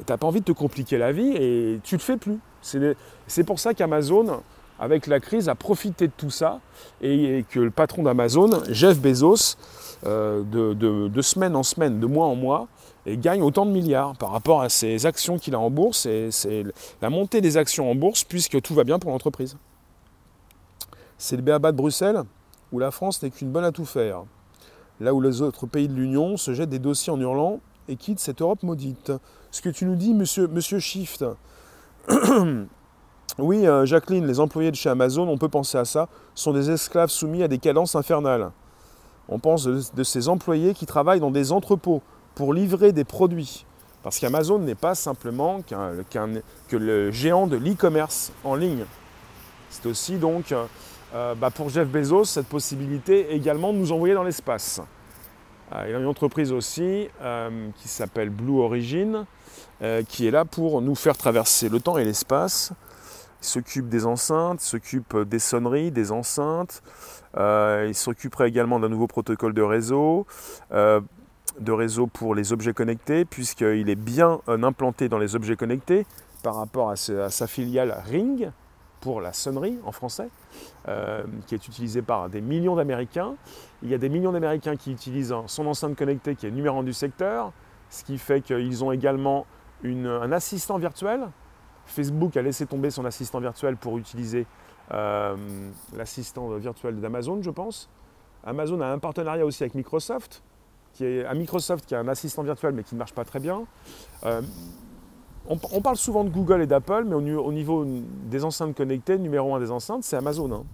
et 0.00 0.04
tu 0.04 0.12
n'as 0.12 0.16
pas 0.16 0.26
envie 0.26 0.40
de 0.40 0.44
te 0.44 0.52
compliquer 0.52 0.99
la 0.99 1.12
vie, 1.12 1.32
et 1.37 1.80
tu 1.82 1.94
ne 1.94 1.99
le 1.99 2.04
fais 2.04 2.16
plus. 2.16 2.38
C'est 2.62 3.44
pour 3.44 3.59
ça 3.59 3.75
qu'Amazon, 3.75 4.42
avec 4.78 5.06
la 5.06 5.20
crise, 5.20 5.49
a 5.49 5.54
profité 5.54 6.06
de 6.06 6.12
tout 6.16 6.30
ça, 6.30 6.61
et, 7.00 7.44
que 7.49 7.61
le 7.61 7.70
patron 7.70 8.02
d'Amazon, 8.02 8.50
Jeff 8.70 8.99
Bezos, 8.99 9.56
euh, 10.06 10.42
de 10.42 11.23
semaine 11.23 11.56
en 11.56 11.62
semaine, 11.62 12.00
de 12.00 12.06
mois 12.06 12.26
en 12.26 12.35
mois, 12.35 12.68
gagne 13.06 13.42
autant 13.42 13.66
de 13.66 13.70
milliards 13.70 14.16
par 14.16 14.30
rapport 14.30 14.62
à 14.62 14.68
ses 14.68 15.06
actions 15.06 15.38
qu'il 15.38 15.54
a 15.54 15.59
en 15.59 15.70
bourse. 15.70 16.06
Et 16.06 16.30
c'est 16.30 16.64
la 17.00 17.11
montée 17.11 17.40
des 17.40 17.56
actions 17.56 17.90
en 17.90 17.94
bourse 17.94 18.25
puisque 18.25 18.61
tout 18.61 18.75
va 18.75 18.85
bien 18.85 18.99
pour 18.99 19.11
l'entreprise. 19.11 19.56
C'est 21.18 21.37
le 21.37 21.42
BABA 21.42 21.73
de 21.73 21.76
Bruxelles 21.76 22.23
où 22.73 22.78
la 22.78 22.90
France 22.90 23.23
n'est 23.23 23.30
qu'une 23.30 23.50
bonne 23.50 23.64
à 23.64 23.73
tout 23.73 23.85
faire. 23.85 24.25
Là 25.00 25.14
où 25.14 25.21
les 25.21 25.40
autres 25.40 25.66
pays 25.66 25.88
de 25.88 25.95
l'Union 25.95 26.37
se 26.37 26.52
jettent 26.52 26.71
des 26.71 26.78
dossiers 26.78 27.12
en 27.12 27.19
hurlant 27.19 27.61
et 27.88 27.97
quittent 27.97 28.21
cette 28.21 28.42
Europe 28.42 28.62
maudite. 28.62 29.12
Ce 29.50 29.62
que 29.62 29.71
tu 29.71 29.87
nous 29.87 29.97
dis, 29.97 30.12
monsieur, 30.12 30.47
monsieur 30.47 30.78
Shift. 30.78 31.25
oui, 33.38 33.66
euh, 33.66 33.87
Jacqueline, 33.87 34.26
les 34.26 34.40
employés 34.40 34.71
de 34.71 34.76
chez 34.76 34.90
Amazon, 34.90 35.26
on 35.26 35.38
peut 35.38 35.49
penser 35.49 35.78
à 35.78 35.87
ça, 35.87 36.09
sont 36.35 36.52
des 36.52 36.71
esclaves 36.71 37.09
soumis 37.09 37.42
à 37.42 37.49
des 37.49 37.59
cadences 37.59 37.97
infernales. 37.97 38.50
On 39.28 39.38
pense 39.38 39.64
de 39.64 40.02
ces 40.02 40.28
employés 40.28 40.75
qui 40.75 40.87
travaillent 40.87 41.21
dans 41.21 41.30
des 41.30 41.52
entrepôts 41.52 42.02
pour 42.35 42.52
livrer 42.52 42.92
des 42.92 43.04
produits. 43.04 43.64
Parce 44.02 44.19
qu'Amazon 44.19 44.59
n'est 44.59 44.75
pas 44.75 44.95
simplement 44.95 45.61
que 45.62 46.76
le 46.76 47.11
géant 47.11 47.47
de 47.47 47.57
l'e-commerce 47.57 48.33
en 48.45 48.54
ligne. 48.54 48.85
C'est 49.71 49.87
aussi 49.87 50.16
donc 50.16 50.54
euh, 51.14 51.35
bah, 51.35 51.50
pour 51.50 51.71
Jeff 51.71 51.88
Bezos 51.88 52.25
cette 52.25 52.47
possibilité 52.47 53.35
également 53.35 53.73
de 53.73 53.79
nous 53.79 53.93
envoyer 53.93 54.14
dans 54.14 54.23
l'espace. 54.23 54.81
Euh, 55.73 55.83
il 55.87 55.93
y 55.93 55.95
a 55.95 55.99
une 55.99 56.07
entreprise 56.07 56.52
aussi 56.52 57.09
euh, 57.23 57.69
qui 57.76 57.88
s'appelle 57.88 58.31
Blue 58.31 58.61
Origin, 58.61 59.25
qui 60.09 60.26
est 60.26 60.31
là 60.31 60.45
pour 60.45 60.83
nous 60.83 60.95
faire 60.95 61.17
traverser 61.17 61.71
le 61.71 61.81
temps 61.81 61.97
et 61.97 62.05
l'espace. 62.05 62.73
Il 63.40 63.47
s'occupe 63.47 63.88
des 63.88 64.05
enceintes, 64.05 64.61
s'occupe 64.61 65.17
des 65.17 65.38
sonneries, 65.38 65.90
des 65.90 66.12
enceintes. 66.12 66.83
il 67.35 67.95
s'occuperait 67.95 68.49
également 68.49 68.79
d'un 68.79 68.90
nouveau 68.90 69.07
protocole 69.07 69.55
de 69.55 69.62
réseau 69.62 70.26
de 70.71 71.73
réseau 71.73 72.07
pour 72.07 72.35
les 72.35 72.52
objets 72.52 72.73
connectés, 72.73 73.25
puisqu'il 73.25 73.88
est 73.88 73.97
bien 73.97 74.40
implanté 74.47 75.09
dans 75.09 75.19
les 75.19 75.35
objets 75.35 75.57
connectés 75.57 76.07
par 76.43 76.57
rapport 76.57 76.90
à, 76.90 76.97
sa 76.97 77.47
filiale 77.47 78.02
Ring, 78.07 78.50
pour 79.00 79.21
la 79.21 79.33
sonnerie 79.33 79.78
en 79.85 79.92
français, 79.92 80.28
euh, 80.88 81.25
qui 81.47 81.54
est 81.54 81.66
utilisée 81.66 82.02
par 82.02 82.28
des 82.28 82.40
millions 82.40 82.76
d'Américains. 82.76 83.35
Il 83.83 83.88
y 83.88 83.95
a 83.95 83.99
des 83.99 84.09
millions 84.09 84.33
d'Américains 84.33 84.76
qui 84.76 84.92
utilisent 84.92 85.35
son 85.47 85.66
enceinte 85.66 85.97
connectée 85.97 86.37
qui 86.37 86.47
est 86.47 86.50
numéro 86.50 86.78
1 86.80 86.83
du 86.83 86.92
secteur, 86.92 87.52
ce 87.88 88.04
qui 88.04 88.19
fait 88.19 88.40
qu'ils 88.40 88.85
ont 88.85 88.92
également 88.92 89.47
un 89.85 90.33
assistant 90.33 90.78
virtuel. 90.78 91.28
Facebook 91.87 92.37
a 92.37 92.42
laissé 92.42 92.66
tomber 92.66 92.90
son 92.90 93.04
assistant 93.04 93.40
virtuel 93.40 93.76
pour 93.76 93.99
utiliser 93.99 94.47
euh, 94.92 95.37
l'assistant 95.97 96.49
virtuel 96.57 97.00
d'Amazon, 97.00 97.42
je 97.42 97.50
pense. 97.50 97.88
Amazon 98.45 98.80
a 98.80 98.87
un 98.87 98.99
partenariat 98.99 99.45
aussi 99.45 99.62
avec 99.62 99.75
Microsoft 99.75 100.42
qui 100.92 101.04
est 101.04 101.25
à 101.25 101.35
Microsoft, 101.35 101.87
qui 101.87 101.95
a 101.95 102.00
un 102.00 102.09
assistant 102.09 102.42
virtuel 102.42 102.75
mais 102.75 102.83
qui 102.83 102.95
ne 102.95 102.99
marche 102.99 103.14
pas 103.14 103.25
très 103.25 103.40
bien. 103.40 103.64
Euh, 104.25 104.42
on, 105.49 105.80
parle 105.80 105.97
souvent 105.97 106.25
de 106.25 106.30
Google 106.30 106.62
et 106.62 106.66
d'Apple, 106.66 107.04
mais 107.06 107.14
au, 107.14 107.52
niveau 107.52 107.85
des 107.85 108.44
enceintes 108.44 108.76
connectées, 108.76 109.18
numéro 109.18 109.54
un 109.54 109.61
des 109.61 109.70
enceintes, 109.70 110.04
c'est 110.04 110.16
Amazon. 110.16 110.52
Hein. 110.52 110.64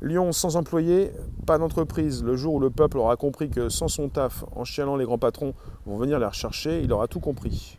Lyon 0.00 0.32
sans 0.32 0.56
employés, 0.56 1.12
pas 1.46 1.58
d'entreprise. 1.58 2.22
Le 2.22 2.36
jour 2.36 2.54
où 2.54 2.60
le 2.60 2.70
peuple 2.70 2.98
aura 2.98 3.16
compris 3.16 3.50
que 3.50 3.68
sans 3.68 3.88
son 3.88 4.08
taf, 4.08 4.44
en 4.54 4.64
chialant 4.64 4.96
les 4.96 5.04
grands 5.04 5.18
patrons 5.18 5.54
vont 5.86 5.96
venir 5.96 6.18
les 6.18 6.26
rechercher, 6.26 6.82
il 6.82 6.92
aura 6.92 7.06
tout 7.08 7.20
compris. 7.20 7.78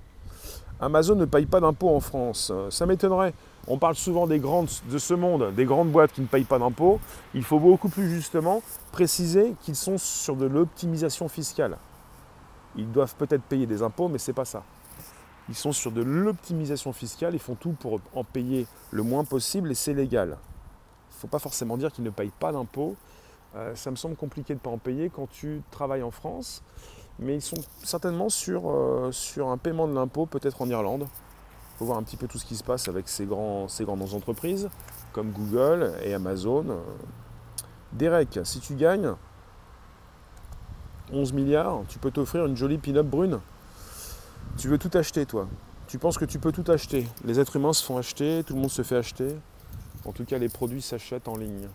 Amazon 0.79 1.15
ne 1.15 1.25
paye 1.25 1.45
pas 1.45 1.59
d'impôts 1.59 1.95
en 1.95 1.99
France. 1.99 2.51
Ça 2.69 2.85
m'étonnerait. 2.85 3.33
On 3.67 3.77
parle 3.77 3.95
souvent 3.95 4.27
des 4.27 4.39
grandes 4.39 4.69
de 4.89 4.97
ce 4.97 5.13
monde, 5.13 5.53
des 5.55 5.65
grandes 5.65 5.91
boîtes 5.91 6.11
qui 6.11 6.21
ne 6.21 6.27
payent 6.27 6.43
pas 6.43 6.59
d'impôts. 6.59 6.99
Il 7.33 7.43
faut 7.43 7.59
beaucoup 7.59 7.87
plus 7.87 8.09
justement 8.09 8.61
préciser 8.91 9.55
qu'ils 9.61 9.77
sont 9.77 9.97
sur 9.97 10.35
de 10.35 10.45
l'optimisation 10.45 11.29
fiscale. 11.29 11.77
Ils 12.75 12.91
doivent 12.91 13.15
peut-être 13.15 13.43
payer 13.43 13.65
des 13.65 13.81
impôts, 13.81 14.09
mais 14.09 14.17
ce 14.17 14.31
n'est 14.31 14.35
pas 14.35 14.45
ça. 14.45 14.63
Ils 15.49 15.55
sont 15.55 15.71
sur 15.71 15.91
de 15.91 16.01
l'optimisation 16.01 16.93
fiscale, 16.93 17.33
ils 17.33 17.39
font 17.39 17.55
tout 17.55 17.73
pour 17.73 17.99
en 18.15 18.23
payer 18.23 18.65
le 18.91 19.03
moins 19.03 19.25
possible 19.25 19.71
et 19.71 19.75
c'est 19.75 19.93
légal. 19.93 20.29
Il 21.09 21.15
ne 21.15 21.19
faut 21.19 21.27
pas 21.27 21.39
forcément 21.39 21.77
dire 21.77 21.91
qu'ils 21.91 22.03
ne 22.03 22.09
payent 22.09 22.31
pas 22.39 22.51
d'impôts. 22.51 22.95
Euh, 23.55 23.75
ça 23.75 23.91
me 23.91 23.95
semble 23.95 24.15
compliqué 24.15 24.53
de 24.53 24.59
ne 24.59 24.63
pas 24.63 24.69
en 24.69 24.77
payer 24.77 25.09
quand 25.09 25.29
tu 25.29 25.61
travailles 25.69 26.01
en 26.01 26.11
France, 26.11 26.63
mais 27.19 27.35
ils 27.35 27.41
sont 27.41 27.61
certainement 27.83 28.29
sur, 28.29 28.69
euh, 28.69 29.11
sur 29.11 29.49
un 29.49 29.57
paiement 29.57 29.87
de 29.87 29.93
l'impôt, 29.93 30.25
peut-être 30.25 30.61
en 30.61 30.69
Irlande. 30.69 31.07
Il 31.07 31.77
faut 31.79 31.85
voir 31.85 31.97
un 31.97 32.03
petit 32.03 32.17
peu 32.17 32.27
tout 32.27 32.37
ce 32.37 32.45
qui 32.45 32.55
se 32.55 32.63
passe 32.63 32.87
avec 32.87 33.09
ces, 33.09 33.27
ces 33.67 33.83
grandes 33.83 34.13
entreprises 34.13 34.69
comme 35.11 35.31
Google 35.31 35.93
et 36.03 36.13
Amazon. 36.13 36.79
Derek, 37.91 38.39
si 38.43 38.59
tu 38.59 38.75
gagnes 38.75 39.13
11 41.11 41.33
milliards, 41.33 41.81
tu 41.87 41.99
peux 41.99 42.11
t'offrir 42.11 42.45
une 42.45 42.55
jolie 42.55 42.77
pin-up 42.77 43.05
brune. 43.05 43.39
Tu 44.57 44.67
veux 44.67 44.77
tout 44.77 44.95
acheter, 44.95 45.25
toi. 45.25 45.47
Tu 45.87 45.97
penses 45.97 46.17
que 46.17 46.25
tu 46.25 46.37
peux 46.37 46.51
tout 46.51 46.69
acheter. 46.71 47.07
Les 47.25 47.39
êtres 47.39 47.55
humains 47.55 47.73
se 47.73 47.83
font 47.83 47.97
acheter, 47.97 48.43
tout 48.45 48.53
le 48.53 48.61
monde 48.61 48.69
se 48.69 48.83
fait 48.83 48.95
acheter. 48.95 49.35
En 50.05 50.11
tout 50.11 50.25
cas, 50.25 50.37
les 50.37 50.49
produits 50.49 50.81
s'achètent 50.81 51.27
en 51.27 51.35
ligne. 51.35 51.67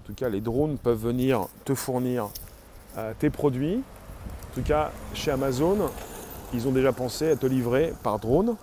En 0.00 0.02
tout 0.04 0.14
cas, 0.14 0.28
les 0.28 0.40
drones 0.40 0.76
peuvent 0.76 0.98
venir 0.98 1.46
te 1.64 1.74
fournir 1.74 2.28
euh, 2.98 3.14
tes 3.18 3.30
produits. 3.30 3.76
En 4.50 4.54
tout 4.54 4.62
cas, 4.62 4.92
chez 5.14 5.30
Amazon, 5.30 5.90
ils 6.52 6.68
ont 6.68 6.72
déjà 6.72 6.92
pensé 6.92 7.30
à 7.30 7.36
te 7.36 7.46
livrer 7.46 7.94
par 8.02 8.18
drone. 8.18 8.56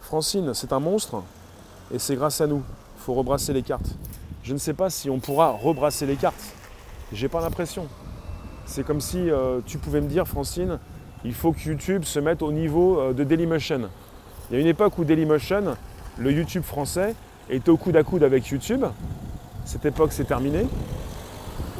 Francine, 0.00 0.54
c'est 0.54 0.72
un 0.72 0.80
monstre 0.80 1.22
et 1.92 1.98
c'est 1.98 2.16
grâce 2.16 2.40
à 2.40 2.46
nous. 2.46 2.62
Il 2.96 3.02
faut 3.02 3.14
rebrasser 3.14 3.52
les 3.52 3.62
cartes. 3.62 3.94
Je 4.42 4.54
ne 4.54 4.58
sais 4.58 4.74
pas 4.74 4.88
si 4.88 5.10
on 5.10 5.18
pourra 5.18 5.50
rebrasser 5.50 6.06
les 6.06 6.16
cartes. 6.16 6.54
J'ai 7.12 7.28
pas 7.28 7.42
l'impression. 7.42 7.88
C'est 8.64 8.84
comme 8.84 9.00
si 9.02 9.30
euh, 9.30 9.60
tu 9.66 9.76
pouvais 9.76 10.00
me 10.00 10.08
dire, 10.08 10.26
Francine, 10.26 10.78
il 11.24 11.32
faut 11.32 11.52
que 11.52 11.60
YouTube 11.60 12.04
se 12.04 12.18
mette 12.18 12.42
au 12.42 12.52
niveau 12.52 13.00
euh, 13.00 13.12
de 13.12 13.24
Dailymotion. 13.24 13.88
Il 14.50 14.54
y 14.54 14.58
a 14.58 14.60
une 14.60 14.66
époque 14.66 14.98
où 14.98 15.04
Dailymotion, 15.04 15.76
le 16.18 16.32
YouTube 16.32 16.62
français, 16.62 17.14
était 17.48 17.70
au 17.70 17.76
coude 17.76 17.96
à 17.96 18.02
coude 18.02 18.22
avec 18.22 18.46
YouTube. 18.48 18.84
Cette 19.64 19.86
époque 19.86 20.12
s'est 20.12 20.24
terminée. 20.24 20.66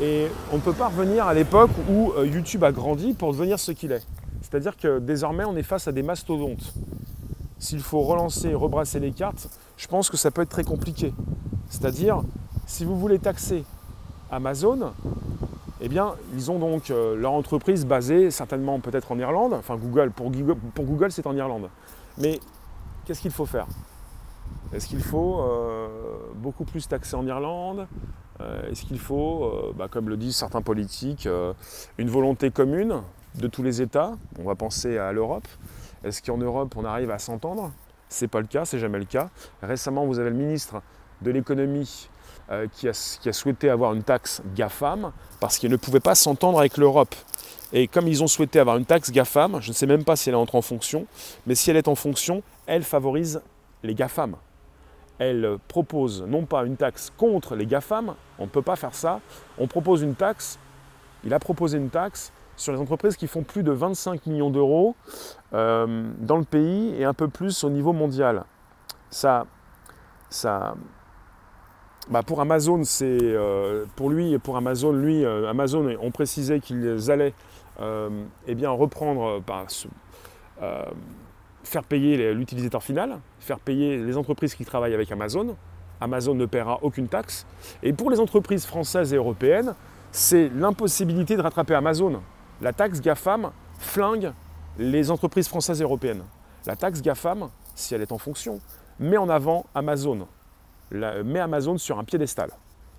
Et 0.00 0.26
on 0.50 0.56
ne 0.56 0.60
peut 0.60 0.72
pas 0.72 0.88
revenir 0.88 1.26
à 1.26 1.34
l'époque 1.34 1.70
où 1.90 2.12
euh, 2.12 2.26
YouTube 2.26 2.64
a 2.64 2.72
grandi 2.72 3.12
pour 3.12 3.32
devenir 3.32 3.58
ce 3.58 3.72
qu'il 3.72 3.92
est. 3.92 4.04
C'est-à-dire 4.40 4.76
que 4.76 4.98
désormais, 4.98 5.44
on 5.44 5.56
est 5.56 5.62
face 5.62 5.88
à 5.88 5.92
des 5.92 6.02
mastodontes. 6.02 6.74
S'il 7.58 7.80
faut 7.80 8.02
relancer, 8.02 8.54
rebrasser 8.54 8.98
les 8.98 9.12
cartes, 9.12 9.48
je 9.76 9.86
pense 9.86 10.10
que 10.10 10.16
ça 10.16 10.30
peut 10.30 10.42
être 10.42 10.50
très 10.50 10.64
compliqué. 10.64 11.12
C'est-à-dire, 11.68 12.22
si 12.66 12.84
vous 12.84 12.98
voulez 12.98 13.18
taxer 13.18 13.64
Amazon, 14.30 14.92
eh 15.84 15.88
bien, 15.88 16.14
ils 16.32 16.50
ont 16.50 16.58
donc 16.58 16.90
euh, 16.90 17.14
leur 17.14 17.32
entreprise 17.32 17.84
basée 17.84 18.30
certainement 18.30 18.80
peut-être 18.80 19.12
en 19.12 19.18
Irlande. 19.18 19.52
Enfin, 19.52 19.76
Google, 19.76 20.10
pour 20.12 20.30
Google, 20.30 21.12
c'est 21.12 21.26
en 21.26 21.36
Irlande. 21.36 21.68
Mais 22.16 22.40
qu'est-ce 23.04 23.20
qu'il 23.20 23.32
faut 23.32 23.44
faire? 23.44 23.66
Est-ce 24.72 24.86
qu'il 24.86 25.02
faut 25.02 25.40
euh, 25.40 25.88
beaucoup 26.36 26.64
plus 26.64 26.88
taxer 26.88 27.16
en 27.16 27.26
Irlande? 27.26 27.86
Euh, 28.40 28.70
Est-ce 28.70 28.84
qu'il 28.86 28.98
faut, 28.98 29.52
bah, 29.76 29.88
comme 29.90 30.08
le 30.08 30.16
disent 30.16 30.36
certains 30.36 30.62
politiques, 30.62 31.28
une 31.98 32.08
volonté 32.08 32.50
commune 32.50 33.02
de 33.34 33.46
tous 33.46 33.62
les 33.62 33.82
États? 33.82 34.14
On 34.38 34.44
va 34.44 34.54
penser 34.54 34.96
à 34.96 35.12
l'Europe. 35.12 35.46
Est-ce 36.02 36.22
qu'en 36.22 36.38
Europe, 36.38 36.74
on 36.76 36.84
arrive 36.86 37.10
à 37.10 37.18
s'entendre? 37.18 37.72
Ce 38.08 38.24
n'est 38.24 38.28
pas 38.28 38.40
le 38.40 38.46
cas, 38.46 38.64
c'est 38.64 38.78
jamais 38.78 38.98
le 38.98 39.04
cas. 39.04 39.28
Récemment, 39.62 40.06
vous 40.06 40.18
avez 40.18 40.30
le 40.30 40.36
ministre 40.36 40.80
de 41.20 41.30
l'économie 41.30 42.08
euh, 42.50 42.66
qui, 42.72 42.88
a, 42.88 43.32
souhaité 43.32 43.70
avoir 43.70 43.94
une 43.94 44.02
taxe 44.02 44.42
GAFAM 44.54 45.12
parce 45.40 45.58
qu'il 45.58 45.70
ne 45.70 45.76
pouvait 45.76 46.00
pas 46.00 46.14
s'entendre 46.14 46.58
avec 46.58 46.76
l'Europe. 46.76 47.14
Et 47.72 47.88
comme 47.88 48.06
ils 48.06 48.22
ont 48.22 48.26
souhaité 48.26 48.60
avoir 48.60 48.76
une 48.76 48.84
taxe 48.84 49.10
GAFAM, 49.10 49.60
je 49.60 49.70
ne 49.70 49.74
sais 49.74 49.86
même 49.86 50.04
pas 50.04 50.16
si 50.16 50.28
elle 50.28 50.34
entre 50.34 50.54
en 50.54 50.62
fonction, 50.62 51.06
mais 51.46 51.54
si 51.54 51.70
elle 51.70 51.76
est 51.76 51.88
en 51.88 51.94
fonction, 51.94 52.42
elle 52.66 52.82
favorise 52.82 53.40
les 53.82 53.94
GAFAM. 53.94 54.36
Elle 55.18 55.58
propose 55.68 56.22
non 56.22 56.44
pas 56.44 56.64
une 56.64 56.76
taxe 56.76 57.12
contre 57.16 57.54
les 57.54 57.66
GAFAM, 57.66 58.14
on 58.38 58.44
ne 58.44 58.50
peut 58.50 58.62
pas 58.62 58.76
faire 58.76 58.94
ça, 58.94 59.20
on 59.58 59.66
propose 59.66 60.02
une 60.02 60.14
taxe, 60.14 60.58
il 61.24 61.32
a 61.32 61.38
proposé 61.38 61.78
une 61.78 61.90
taxe 61.90 62.32
sur 62.56 62.72
les 62.72 62.78
entreprises 62.78 63.16
qui 63.16 63.26
font 63.26 63.42
plus 63.42 63.62
de 63.62 63.72
25 63.72 64.26
millions 64.26 64.50
d'euros 64.50 64.94
euh, 65.52 66.10
dans 66.18 66.36
le 66.36 66.44
pays 66.44 66.94
et 66.98 67.04
un 67.04 67.14
peu 67.14 67.28
plus 67.28 67.64
au 67.64 67.70
niveau 67.70 67.92
mondial. 67.92 68.44
Ça, 69.10 69.46
ça, 70.28 70.74
bah, 72.10 72.22
pour 72.22 72.40
Amazon, 72.40 72.84
c'est 72.84 73.18
euh, 73.22 73.86
pour 73.96 74.10
lui 74.10 74.34
et 74.34 74.38
pour 74.38 74.56
Amazon, 74.56 74.92
lui, 74.92 75.24
euh, 75.24 75.48
Amazon 75.48 75.88
ont 76.00 76.10
précisé 76.10 76.60
qu'ils 76.60 77.10
allaient 77.10 77.32
euh, 77.80 78.10
eh 78.46 78.66
reprendre, 78.66 79.42
bah, 79.46 79.64
faire 81.62 81.84
payer 81.84 82.34
l'utilisateur 82.34 82.82
final, 82.82 83.20
faire 83.40 83.58
payer 83.58 83.96
les 83.96 84.16
entreprises 84.18 84.54
qui 84.54 84.64
travaillent 84.66 84.94
avec 84.94 85.10
Amazon. 85.12 85.56
Amazon 86.00 86.34
ne 86.34 86.44
paiera 86.44 86.78
aucune 86.82 87.08
taxe. 87.08 87.46
Et 87.82 87.94
pour 87.94 88.10
les 88.10 88.20
entreprises 88.20 88.66
françaises 88.66 89.14
et 89.14 89.16
européennes, 89.16 89.74
c'est 90.12 90.50
l'impossibilité 90.50 91.36
de 91.36 91.40
rattraper 91.40 91.74
Amazon. 91.74 92.20
La 92.60 92.74
taxe 92.74 93.00
GAFAM 93.00 93.50
flingue 93.78 94.32
les 94.78 95.10
entreprises 95.10 95.48
françaises 95.48 95.80
et 95.80 95.84
européennes. 95.84 96.22
La 96.66 96.76
taxe 96.76 97.00
GAFAM, 97.00 97.48
si 97.74 97.94
elle 97.94 98.02
est 98.02 98.12
en 98.12 98.18
fonction, 98.18 98.60
met 98.98 99.16
en 99.16 99.28
avant 99.30 99.64
Amazon 99.74 100.28
met 101.24 101.40
Amazon 101.40 101.78
sur 101.78 101.98
un 101.98 102.04
piédestal. 102.04 102.50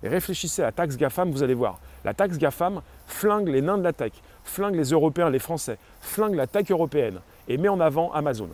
Et 0.02 0.08
réfléchissez 0.08 0.62
à 0.62 0.66
la 0.66 0.72
taxe 0.72 0.96
GAFAM, 0.96 1.30
vous 1.30 1.42
allez 1.42 1.54
voir. 1.54 1.78
La 2.04 2.14
taxe 2.14 2.38
GAFAM 2.38 2.82
flingue 3.06 3.48
les 3.48 3.62
nains 3.62 3.78
de 3.78 3.82
la 3.82 3.92
tech, 3.92 4.12
flingue 4.44 4.74
les 4.74 4.90
Européens, 4.90 5.30
les 5.30 5.38
Français, 5.38 5.78
flingue 6.00 6.34
la 6.34 6.46
tech 6.46 6.70
européenne 6.70 7.20
et 7.48 7.56
met 7.56 7.68
en 7.68 7.80
avant 7.80 8.12
Amazon. 8.12 8.48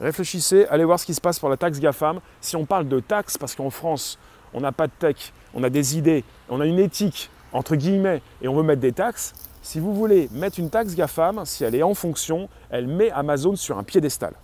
Réfléchissez, 0.00 0.66
allez 0.66 0.84
voir 0.84 0.98
ce 0.98 1.06
qui 1.06 1.14
se 1.14 1.20
passe 1.20 1.38
pour 1.38 1.48
la 1.48 1.56
taxe 1.56 1.78
GAFAM. 1.78 2.20
Si 2.40 2.56
on 2.56 2.66
parle 2.66 2.88
de 2.88 3.00
taxe, 3.00 3.38
parce 3.38 3.54
qu'en 3.54 3.70
France, 3.70 4.18
on 4.52 4.60
n'a 4.60 4.72
pas 4.72 4.88
de 4.88 4.92
tech, 4.98 5.32
on 5.54 5.62
a 5.62 5.70
des 5.70 5.96
idées, 5.96 6.24
on 6.48 6.60
a 6.60 6.66
une 6.66 6.80
éthique, 6.80 7.30
entre 7.52 7.76
guillemets, 7.76 8.20
et 8.42 8.48
on 8.48 8.54
veut 8.54 8.64
mettre 8.64 8.80
des 8.80 8.92
taxes, 8.92 9.34
si 9.62 9.80
vous 9.80 9.94
voulez 9.94 10.28
mettre 10.32 10.58
une 10.58 10.68
taxe 10.68 10.94
GAFAM, 10.94 11.44
si 11.46 11.64
elle 11.64 11.74
est 11.74 11.82
en 11.82 11.94
fonction, 11.94 12.48
elle 12.68 12.86
met 12.86 13.10
Amazon 13.12 13.56
sur 13.56 13.78
un 13.78 13.82
piédestal. 13.82 14.34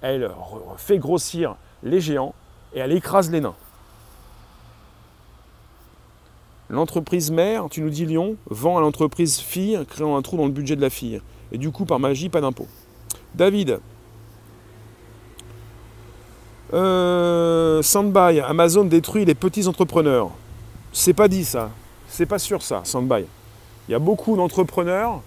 Elle 0.00 0.30
fait 0.76 0.98
grossir 0.98 1.56
les 1.82 2.00
géants 2.00 2.34
et 2.74 2.78
elle 2.78 2.92
écrase 2.92 3.30
les 3.30 3.40
nains. 3.40 3.54
L'entreprise 6.68 7.32
mère, 7.32 7.66
tu 7.68 7.80
nous 7.82 7.90
dis 7.90 8.06
Lyon, 8.06 8.36
vend 8.48 8.78
à 8.78 8.80
l'entreprise 8.80 9.38
fille, 9.40 9.78
créant 9.88 10.16
un 10.16 10.22
trou 10.22 10.36
dans 10.36 10.46
le 10.46 10.52
budget 10.52 10.76
de 10.76 10.80
la 10.80 10.90
fille. 10.90 11.20
Et 11.50 11.58
du 11.58 11.72
coup, 11.72 11.84
par 11.84 11.98
magie, 11.98 12.28
pas 12.28 12.40
d'impôt. 12.40 12.68
David. 13.34 13.80
Euh, 16.72 17.82
Sandby, 17.82 18.38
Amazon 18.40 18.84
détruit 18.84 19.24
les 19.24 19.34
petits 19.34 19.66
entrepreneurs. 19.66 20.30
C'est 20.92 21.12
pas 21.12 21.26
dit 21.26 21.44
ça. 21.44 21.70
C'est 22.08 22.26
pas 22.26 22.38
sûr 22.38 22.62
ça, 22.62 22.82
Sandby. 22.84 23.24
Il 23.88 23.92
y 23.92 23.94
a 23.94 23.98
beaucoup 23.98 24.36
d'entrepreneurs 24.36 25.22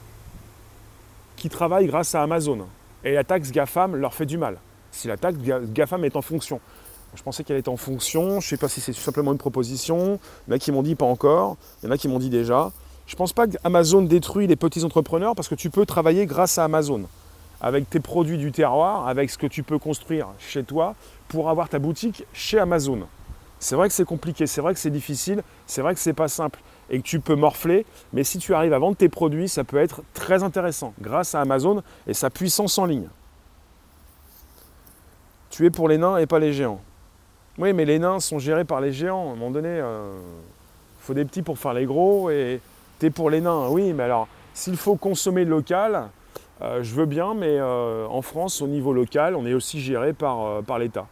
qui 1.36 1.50
travaillent 1.50 1.88
grâce 1.88 2.16
à 2.16 2.24
Amazon. 2.24 2.60
Et 3.04 3.14
la 3.14 3.26
taxe 3.26 3.52
GAFAM 3.52 3.98
leur 3.98 4.14
fait 4.14 4.26
du 4.26 4.38
mal. 4.38 4.58
Si 4.92 5.10
la 5.10 5.18
taxe 5.18 5.38
GAFAM 5.40 6.06
est 6.06 6.16
en 6.16 6.22
fonction. 6.22 6.62
Je 7.15 7.23
pensais 7.23 7.43
qu'elle 7.43 7.58
était 7.58 7.69
en 7.69 7.78
fonction. 7.78 8.39
Je 8.39 8.45
ne 8.45 8.49
sais 8.49 8.58
pas 8.58 8.69
si 8.69 8.82
c'est 8.82 8.93
simplement 8.93 9.32
une 9.32 9.38
proposition. 9.38 10.19
Il 10.47 10.52
y 10.52 10.54
en 10.54 10.56
a 10.56 10.60
qui 10.60 10.71
m'ont 10.71 10.84
dit 10.84 10.95
pas 10.95 11.06
encore. 11.06 11.58
Il 11.82 11.88
y 11.88 11.89
en 11.89 11.91
a 11.91 11.97
qui 11.97 12.08
m'ont 12.08 12.19
dit 12.19 12.30
déjà. 12.30 12.71
Je 13.06 13.15
ne 13.15 13.17
pense 13.17 13.34
pas 13.34 13.47
que 13.47 13.58
Amazon 13.63 14.02
détruit 14.02 14.47
les 14.47 14.56
petits 14.56 14.84
entrepreneurs 14.84 15.36
parce 15.36 15.47
que 15.47 15.56
tu 15.56 15.69
peux 15.69 15.86
travailler 15.86 16.26
grâce 16.26 16.58
à 16.58 16.63
Amazon. 16.63 17.04
Avec 17.62 17.89
tes 17.89 17.99
produits 17.99 18.38
du 18.38 18.52
terroir, 18.52 19.08
avec 19.08 19.30
ce 19.30 19.38
que 19.38 19.47
tu 19.47 19.63
peux 19.63 19.80
construire 19.80 20.28
chez 20.39 20.63
toi 20.63 20.95
pour 21.28 21.49
avoir 21.49 21.69
ta 21.69 21.80
boutique 21.80 22.26
chez 22.34 22.60
Amazon. 22.60 23.08
C'est 23.60 23.76
vrai 23.76 23.88
que 23.88 23.93
c'est 23.93 24.04
compliqué, 24.04 24.45
c'est 24.45 24.60
vrai 24.60 24.73
que 24.73 24.80
c'est 24.80 24.89
difficile, 24.89 25.41
c'est 25.67 25.82
vrai 25.82 25.93
que 25.93 25.99
c'est 26.02 26.13
pas 26.13 26.28
simple 26.28 26.60
et 26.89 26.97
que 26.97 27.04
tu 27.04 27.21
peux 27.21 27.36
morfler, 27.36 27.86
mais 28.12 28.26
si 28.26 28.38
tu 28.38 28.54
arrives 28.54 28.73
à 28.73 28.80
vendre 28.80 28.97
tes 28.97 29.08
produits, 29.08 29.47
ça 29.47 29.63
peut 29.63 29.78
être 29.78 30.02
très 30.13 30.43
intéressant 30.43 30.93
grâce 30.99 31.34
à 31.34 31.39
Amazon 31.39 31.82
et 32.06 32.13
sa 32.13 32.30
puissance 32.30 32.78
en 32.78 32.86
ligne. 32.86 33.08
Tu 35.49 35.65
es 35.65 35.69
pour 35.69 35.88
les 35.88 35.97
nains 35.97 36.17
et 36.17 36.26
pas 36.26 36.39
les 36.39 36.52
géants. 36.52 36.82
Oui, 37.60 37.72
mais 37.72 37.86
les 37.86 38.00
nains 38.00 38.20
sont 38.20 38.39
gérés 38.39 38.66
par 38.66 38.82
les 38.82 38.92
géants. 38.92 39.30
À 39.30 39.32
un 39.34 39.36
moment 39.36 39.52
donné, 39.52 39.70
il 39.70 39.82
euh, 39.82 40.12
faut 41.02 41.13
des 41.13 41.24
petits 41.24 41.44
pour 41.44 41.60
faire 41.60 41.74
les 41.74 41.86
gros 41.86 42.32
et 42.32 42.60
t'es 42.98 43.12
pour 43.12 43.30
les 43.30 43.42
nains. 43.42 43.68
Oui, 43.70 43.94
mais 43.94 44.04
alors, 44.04 44.28
s'il 44.56 44.76
faut 44.76 44.96
consommer 44.96 45.46
local, 45.46 46.10
euh, 46.63 46.82
je 46.82 46.96
veux 46.96 47.06
bien, 47.06 47.36
mais 47.36 47.60
euh, 47.60 48.08
en 48.08 48.24
France, 48.24 48.63
au 48.63 48.68
niveau 48.68 48.92
local, 48.92 49.36
on 49.36 49.46
est 49.46 49.54
aussi 49.54 49.80
géré 49.80 50.13
par, 50.13 50.63
par 50.63 50.80
l'État. 50.80 51.06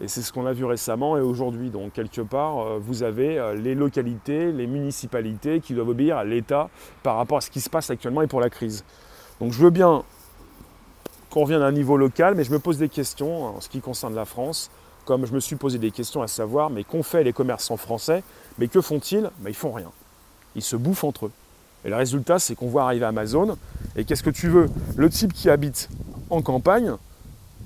Et 0.00 0.08
c'est 0.08 0.22
ce 0.22 0.32
qu'on 0.32 0.46
a 0.46 0.54
vu 0.54 0.64
récemment 0.64 1.18
et 1.18 1.20
aujourd'hui. 1.20 1.68
Donc, 1.68 1.92
quelque 1.92 2.22
part, 2.22 2.78
vous 2.80 3.02
avez 3.02 3.54
les 3.54 3.74
localités, 3.74 4.50
les 4.50 4.66
municipalités 4.66 5.60
qui 5.60 5.74
doivent 5.74 5.90
obéir 5.90 6.16
à 6.16 6.24
l'État 6.24 6.68
par 7.02 7.16
rapport 7.16 7.38
à 7.38 7.40
ce 7.42 7.50
qui 7.50 7.60
se 7.60 7.70
passe 7.70 7.90
actuellement 7.90 8.22
et 8.22 8.26
pour 8.26 8.40
la 8.40 8.50
crise. 8.50 8.82
Donc, 9.40 9.52
je 9.52 9.62
veux 9.62 9.70
bien 9.70 10.02
qu'on 11.30 11.42
revienne 11.42 11.62
à 11.62 11.66
un 11.66 11.72
niveau 11.72 11.96
local, 11.96 12.34
mais 12.34 12.44
je 12.44 12.50
me 12.50 12.58
pose 12.58 12.78
des 12.78 12.88
questions 12.88 13.56
en 13.56 13.60
ce 13.60 13.68
qui 13.68 13.80
concerne 13.80 14.14
la 14.14 14.24
France, 14.24 14.70
comme 15.04 15.26
je 15.26 15.32
me 15.32 15.40
suis 15.40 15.56
posé 15.56 15.78
des 15.78 15.90
questions 15.90 16.22
à 16.22 16.28
savoir, 16.28 16.70
mais 16.70 16.84
qu'ont 16.84 17.02
fait 17.02 17.24
les 17.24 17.32
commerçants 17.32 17.76
français 17.76 18.22
Mais 18.58 18.68
que 18.68 18.80
font-ils? 18.80 19.30
Ben, 19.40 19.50
Ils 19.50 19.54
font 19.54 19.72
rien. 19.72 19.90
Ils 20.56 20.62
se 20.62 20.76
bouffent 20.76 21.04
entre 21.04 21.26
eux. 21.26 21.32
Et 21.84 21.90
le 21.90 21.96
résultat, 21.96 22.38
c'est 22.38 22.54
qu'on 22.54 22.68
voit 22.68 22.84
arriver 22.84 23.04
Amazon, 23.04 23.58
et 23.94 24.04
qu'est-ce 24.04 24.22
que 24.22 24.30
tu 24.30 24.48
veux? 24.48 24.70
Le 24.96 25.10
type 25.10 25.32
qui 25.32 25.50
habite 25.50 25.90
en 26.30 26.40
campagne, 26.40 26.92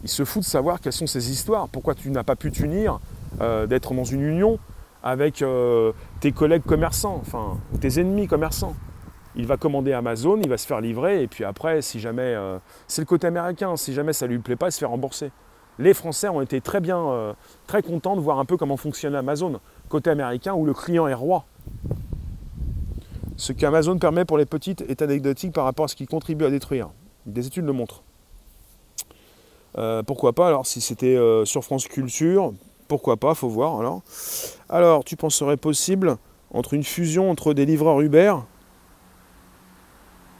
il 0.03 0.09
se 0.09 0.25
fout 0.25 0.43
de 0.43 0.47
savoir 0.47 0.81
quelles 0.81 0.93
sont 0.93 1.07
ses 1.07 1.31
histoires, 1.31 1.69
pourquoi 1.69 1.95
tu 1.95 2.11
n'as 2.11 2.25
pas 2.25 2.35
pu 2.35 2.51
t'unir, 2.51 2.99
euh, 3.41 3.67
d'être 3.67 3.95
dans 3.95 4.05
une 4.05 4.23
union 4.23 4.59
avec 5.05 5.43
euh, 5.43 5.93
tes 6.21 6.33
collègues 6.33 6.65
commerçants, 6.65 7.21
enfin 7.21 7.59
tes 7.81 8.01
ennemis 8.01 8.27
commerçants? 8.27 8.75
Il 9.37 9.47
va 9.47 9.57
commander 9.57 9.93
Amazon, 9.93 10.41
il 10.43 10.49
va 10.49 10.59
se 10.59 10.67
faire 10.67 10.81
livrer, 10.81 11.23
et 11.23 11.29
puis 11.29 11.45
après, 11.45 11.81
si 11.81 12.01
jamais, 12.01 12.23
euh, 12.23 12.59
c'est 12.89 13.03
le 13.03 13.07
côté 13.07 13.29
américain, 13.29 13.77
si 13.77 13.95
jamais 13.95 14.13
ça 14.13 14.27
lui 14.27 14.39
plaît 14.39 14.57
pas, 14.57 14.69
il 14.69 14.73
se 14.73 14.79
fait 14.79 14.87
rembourser. 14.87 15.31
Les 15.79 15.95
Français 15.95 16.29
ont 16.29 16.41
été 16.41 16.61
très 16.61 16.81
bien, 16.81 17.35
très 17.67 17.83
contents 17.83 18.17
de 18.17 18.21
voir 18.21 18.39
un 18.39 18.45
peu 18.45 18.57
comment 18.57 18.77
fonctionne 18.77 19.15
Amazon, 19.15 19.61
côté 19.89 20.11
américain 20.11 20.55
où 20.55 20.65
le 20.65 20.75
client 20.75 21.07
est 21.07 21.15
roi. 21.15 21.45
Ce 23.37 23.53
qu'Amazon 23.53 23.99
permet 23.99 24.25
pour 24.25 24.37
les 24.37 24.47
petites 24.47 24.81
est 24.83 25.01
anecdotique 25.01 25.53
par 25.53 25.65
rapport 25.65 25.85
à 25.85 25.89
ce 25.89 25.95
qu'il 25.95 26.09
contribue 26.09 26.45
à 26.45 26.51
détruire. 26.51 26.89
Des 27.25 27.47
études 27.47 27.67
le 27.67 27.73
montrent. 27.73 28.03
Euh, 29.77 30.03
pourquoi 30.03 30.33
pas? 30.33 30.49
Alors, 30.49 30.67
si 30.67 30.81
c'était 30.81 31.15
euh, 31.15 31.45
sur 31.45 31.63
France 31.63 31.87
Culture, 31.87 32.53
pourquoi 32.89 33.17
pas? 33.17 33.35
Faut 33.35 33.49
voir. 33.49 33.79
Alors, 33.79 34.03
alors, 34.69 35.05
tu 35.05 35.15
penserais 35.15 35.57
possible 35.57 36.17
entre 36.51 36.75
une 36.75 36.83
fusion 36.83 37.31
entre 37.31 37.55
des 37.55 37.65
livreurs 37.65 38.01
Uber 38.01 38.35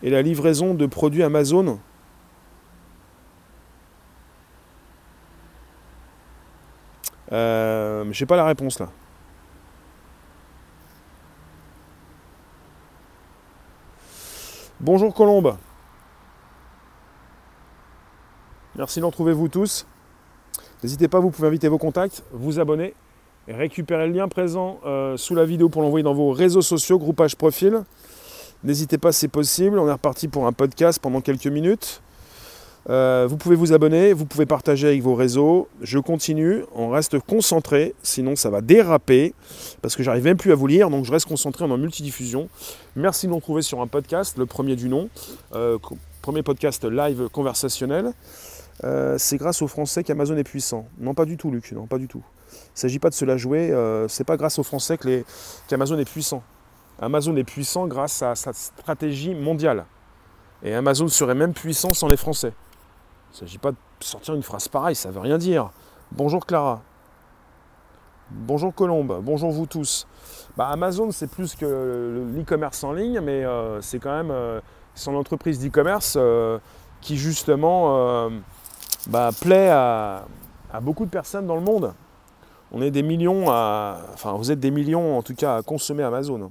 et 0.03 0.11
la 0.11 0.23
livraison 0.23 0.75
de 0.75 0.87
produits 0.87 1.23
Amazon 1.23 1.79
euh, 7.33 8.05
Je 8.11 8.23
n'ai 8.23 8.27
pas 8.27 8.37
la 8.37 8.45
réponse 8.45 8.79
là. 8.79 8.89
Bonjour 14.81 15.13
Colombe. 15.15 15.57
Merci 18.77 19.01
d'en 19.01 19.11
trouver 19.11 19.33
vous 19.33 19.49
tous. 19.49 19.87
N'hésitez 20.83 21.09
pas, 21.09 21.19
vous 21.19 21.31
pouvez 21.31 21.49
inviter 21.49 21.69
vos 21.69 21.79
contacts, 21.79 22.23
vous 22.33 22.61
abonner 22.61 22.95
récupérer 23.55 24.07
le 24.07 24.13
lien 24.13 24.29
présent 24.29 24.81
euh, 24.85 25.17
sous 25.17 25.35
la 25.35 25.45
vidéo 25.45 25.69
pour 25.69 25.83
l'envoyer 25.83 26.03
dans 26.03 26.15
vos 26.15 26.33
réseaux 26.33 26.63
sociaux, 26.63 26.99
groupage 26.99 27.37
profil. 27.37 27.83
N'hésitez 28.65 28.99
pas, 28.99 29.13
c'est 29.13 29.29
possible. 29.29 29.79
On 29.79 29.89
est 29.89 29.93
reparti 29.93 30.29
pour 30.29 30.47
un 30.47 30.53
podcast 30.53 30.99
pendant 31.01 31.21
quelques 31.21 31.47
minutes. 31.47 32.03
Euh, 32.91 33.27
vous 33.29 33.37
pouvez 33.37 33.57
vous 33.57 33.73
abonner, 33.73 34.15
vous 34.15 34.25
pouvez 34.25 34.47
partager 34.47 34.87
avec 34.87 35.03
vos 35.03 35.15
réseaux. 35.15 35.69
Je 35.83 35.99
continue, 35.99 36.65
on 36.75 36.89
reste 36.89 37.19
concentré, 37.19 37.95
sinon 38.03 38.35
ça 38.35 38.49
va 38.49 38.63
déraper, 38.63 39.35
parce 39.83 39.95
que 39.95 40.03
j'arrive 40.03 40.25
même 40.25 40.39
plus 40.39 40.53
à 40.53 40.55
vous 40.55 40.67
lire, 40.67 40.89
donc 40.89 41.05
je 41.05 41.13
reste 41.13 41.27
concentré 41.27 41.65
en 41.65 41.77
multidiffusion. 41.77 42.49
Merci 42.97 43.27
de 43.27 43.33
nous 43.33 43.37
retrouver 43.37 43.63
sur 43.63 43.83
un 43.83 43.87
podcast, 43.87 44.39
le 44.39 44.47
premier 44.47 44.75
du 44.75 44.89
nom, 44.89 45.11
euh, 45.55 45.79
premier 46.23 46.43
podcast 46.43 46.85
live 46.85 47.29
conversationnel. 47.31 48.13
Euh, 48.85 49.17
c'est 49.19 49.37
grâce 49.37 49.61
aux 49.61 49.69
Français 49.69 50.03
qu'Amazon 50.03 50.37
est 50.37 50.45
puissant. 50.45 50.87
Non, 50.99 51.13
pas 51.13 51.27
du 51.27 51.37
tout, 51.37 51.51
Luc, 51.51 51.73
non, 51.73 51.87
pas 51.87 51.99
du 51.99 52.09
tout. 52.09 52.23
Il 52.53 52.77
ne 52.77 52.81
s'agit 52.81 52.99
pas 52.99 53.11
de 53.11 53.15
se 53.15 53.27
la 53.27 53.37
jouer, 53.37 53.75
c'est 54.09 54.25
pas 54.25 54.39
grâce 54.39 54.59
aux 54.59 54.63
Français 54.63 54.97
qu'Amazon 55.69 55.99
est 55.99 56.09
puissant. 56.09 56.43
Amazon 57.01 57.37
est 57.37 57.45
puissant 57.45 57.87
grâce 57.87 58.23
à 58.23 58.35
sa 58.35 58.53
stratégie 58.55 59.35
mondiale. 59.35 59.85
Et 60.63 60.75
Amazon 60.75 61.07
serait 61.09 61.35
même 61.35 61.53
puissant 61.53 61.93
sans 61.93 62.09
les 62.09 62.17
Français. 62.17 62.53
Il 63.31 63.35
ne 63.35 63.39
s'agit 63.41 63.59
pas 63.59 63.73
de 63.73 63.77
sortir 64.01 64.35
une 64.35 64.43
phrase 64.43 64.69
pareille, 64.69 64.95
ça 64.95 65.09
ne 65.09 65.15
veut 65.15 65.21
rien 65.21 65.39
dire. 65.39 65.71
Bonjour 66.13 66.47
Clara. 66.47 66.83
Bonjour 68.31 68.75
Colombe. 68.75 69.21
Bonjour 69.23 69.51
vous 69.51 69.67
tous. 69.67 70.07
Bah, 70.57 70.69
Amazon, 70.69 71.11
c'est 71.13 71.31
plus 71.31 71.55
que 71.55 72.25
l'e-commerce 72.35 72.85
en 72.85 72.93
ligne, 72.93 73.21
mais 73.21 73.45
euh, 73.45 73.81
c'est 73.81 73.99
quand 73.99 74.23
même 74.23 74.61
son 74.95 75.15
entreprise 75.15 75.59
d'e-commerce 75.59 76.19
qui 77.01 77.17
justement 77.17 78.31
bah, 79.09 79.31
plaît 79.41 79.71
à, 79.71 80.27
beaucoup 80.83 81.05
de 81.05 81.11
personnes 81.11 81.47
dans 81.47 81.57
le 81.57 81.63
monde. 81.63 81.95
On 82.71 82.83
est 82.83 82.91
des 82.91 83.03
millions 83.03 83.51
à. 83.51 83.99
Enfin, 84.13 84.33
vous 84.33 84.51
êtes 84.51 84.61
des 84.61 84.71
millions 84.71 85.17
en 85.17 85.23
tout 85.23 85.35
cas 85.35 85.57
à 85.57 85.63
consommer 85.63 86.03
Amazon. 86.03 86.51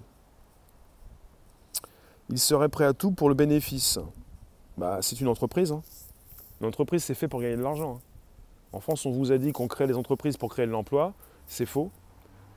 Il 2.29 2.39
serait 2.39 2.69
prêt 2.69 2.85
à 2.85 2.93
tout 2.93 3.11
pour 3.11 3.29
le 3.29 3.35
bénéfice. 3.35 3.99
Bah, 4.77 4.99
c'est 5.01 5.21
une 5.21 5.27
entreprise. 5.27 5.71
Hein. 5.71 5.81
Une 6.61 6.67
entreprise, 6.67 7.03
c'est 7.03 7.13
fait 7.13 7.27
pour 7.27 7.41
gagner 7.41 7.57
de 7.57 7.61
l'argent. 7.61 7.97
Hein. 7.97 8.01
En 8.73 8.79
France, 8.79 9.05
on 9.05 9.11
vous 9.11 9.31
a 9.31 9.37
dit 9.37 9.51
qu'on 9.51 9.67
crée 9.67 9.87
des 9.87 9.95
entreprises 9.95 10.37
pour 10.37 10.49
créer 10.49 10.65
de 10.65 10.71
l'emploi. 10.71 11.13
C'est 11.45 11.65
faux. 11.65 11.91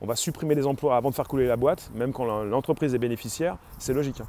On 0.01 0.07
va 0.07 0.15
supprimer 0.15 0.55
les 0.55 0.65
emplois 0.65 0.97
avant 0.97 1.09
de 1.09 1.15
faire 1.15 1.27
couler 1.27 1.47
la 1.47 1.57
boîte, 1.57 1.91
même 1.93 2.11
quand 2.11 2.43
l'entreprise 2.43 2.95
est 2.95 2.99
bénéficiaire. 2.99 3.57
C'est 3.77 3.93
logique. 3.93 4.21
Hein. 4.21 4.27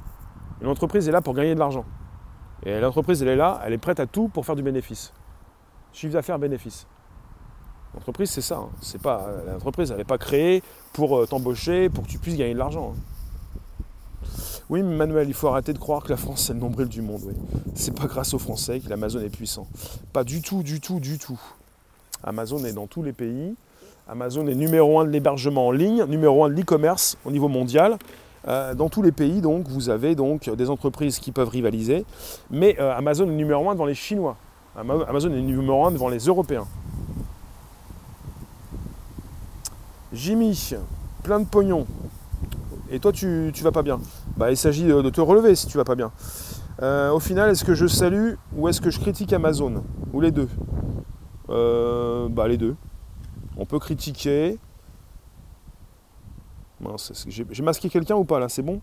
Une 0.61 0.67
entreprise 0.67 1.09
est 1.09 1.11
là 1.11 1.21
pour 1.21 1.33
gagner 1.33 1.55
de 1.55 1.59
l'argent. 1.59 1.85
Et 2.65 2.79
l'entreprise, 2.79 3.21
elle 3.21 3.29
est 3.29 3.35
là, 3.35 3.59
elle 3.65 3.73
est 3.73 3.77
prête 3.77 3.99
à 3.99 4.05
tout 4.05 4.29
pour 4.29 4.45
faire 4.45 4.55
du 4.55 4.63
bénéfice. 4.63 5.11
Chiffre 5.91 6.13
d'affaires, 6.13 6.39
bénéfice. 6.39 6.87
L'entreprise, 7.93 8.29
c'est 8.29 8.41
ça. 8.41 8.57
Hein. 8.57 8.69
C'est 8.81 9.01
pas, 9.01 9.25
euh, 9.27 9.53
l'entreprise, 9.53 9.91
elle 9.91 9.97
n'est 9.97 10.03
pas 10.03 10.17
créée 10.17 10.63
pour 10.93 11.17
euh, 11.17 11.25
t'embaucher, 11.25 11.89
pour 11.89 12.03
que 12.03 12.09
tu 12.09 12.19
puisses 12.19 12.37
gagner 12.37 12.53
de 12.53 12.59
l'argent. 12.59 12.93
Oui, 14.73 14.81
Manuel, 14.81 15.27
il 15.27 15.35
faut 15.35 15.49
arrêter 15.49 15.71
de 15.71 15.77
croire 15.77 16.01
que 16.01 16.09
la 16.09 16.17
France, 16.17 16.45
c'est 16.47 16.53
le 16.53 16.59
nombril 16.59 16.87
du 16.87 17.03
monde. 17.03 17.21
Oui. 17.25 17.35
C'est 17.75 17.95
pas 17.95 18.07
grâce 18.07 18.33
aux 18.33 18.39
Français 18.39 18.79
que 18.79 18.89
l'Amazon 18.89 19.19
est 19.19 19.29
puissant. 19.29 19.67
Pas 20.13 20.23
du 20.23 20.41
tout, 20.41 20.63
du 20.63 20.81
tout, 20.81 20.99
du 20.99 21.19
tout. 21.19 21.39
Amazon 22.23 22.65
est 22.65 22.73
dans 22.73 22.87
tous 22.87 23.03
les 23.03 23.13
pays. 23.13 23.53
Amazon 24.07 24.47
est 24.47 24.55
numéro 24.55 24.99
un 24.99 25.05
de 25.05 25.11
l'hébergement 25.11 25.67
en 25.67 25.71
ligne, 25.71 26.03
numéro 26.05 26.43
un 26.43 26.49
de 26.49 26.55
l'e-commerce 26.55 27.19
au 27.23 27.29
niveau 27.29 27.49
mondial. 27.49 27.99
Euh, 28.47 28.73
dans 28.73 28.89
tous 28.89 29.03
les 29.03 29.11
pays, 29.11 29.41
donc, 29.41 29.67
vous 29.67 29.89
avez 29.89 30.15
donc 30.15 30.49
des 30.49 30.71
entreprises 30.71 31.19
qui 31.19 31.31
peuvent 31.31 31.49
rivaliser. 31.49 32.03
Mais 32.49 32.75
Amazon 32.79 33.29
est 33.29 33.35
numéro 33.35 33.69
un 33.69 33.73
devant 33.73 33.85
les 33.85 33.93
Chinois. 33.93 34.37
Amazon 34.75 35.31
est 35.33 35.41
numéro 35.41 35.85
1 35.85 35.91
devant 35.91 36.09
les 36.09 36.25
Européens. 36.25 36.65
Jimmy, 40.11 40.73
plein 41.21 41.41
de 41.41 41.45
pognon. 41.45 41.85
Et 42.89 42.99
toi, 42.99 43.11
tu, 43.11 43.51
tu 43.53 43.63
vas 43.63 43.71
pas 43.71 43.83
bien? 43.83 43.99
Bah, 44.37 44.49
il 44.49 44.57
s'agit 44.57 44.85
de, 44.85 45.09
te 45.09 45.21
relever 45.21 45.55
si 45.55 45.67
tu 45.67 45.77
vas 45.77 45.83
pas 45.83 45.95
bien. 45.95 46.11
Euh, 46.81 47.11
au 47.11 47.19
final, 47.19 47.51
est-ce 47.51 47.63
que 47.63 47.75
je 47.75 47.85
salue 47.85 48.33
ou 48.55 48.67
est-ce 48.67 48.81
que 48.81 48.89
je 48.89 48.99
critique 48.99 49.31
Amazon? 49.31 49.83
Ou 50.11 50.21
les 50.21 50.31
deux? 50.31 50.49
Euh, 51.49 52.27
Bah, 52.29 52.47
les 52.47 52.57
deux. 52.57 52.75
On 53.57 53.65
peut 53.65 53.79
critiquer. 53.79 54.57
J'ai 57.27 57.63
masqué 57.63 57.89
quelqu'un 57.89 58.15
ou 58.15 58.25
pas 58.25 58.39
là? 58.39 58.49
C'est 58.49 58.63
bon? 58.63 58.81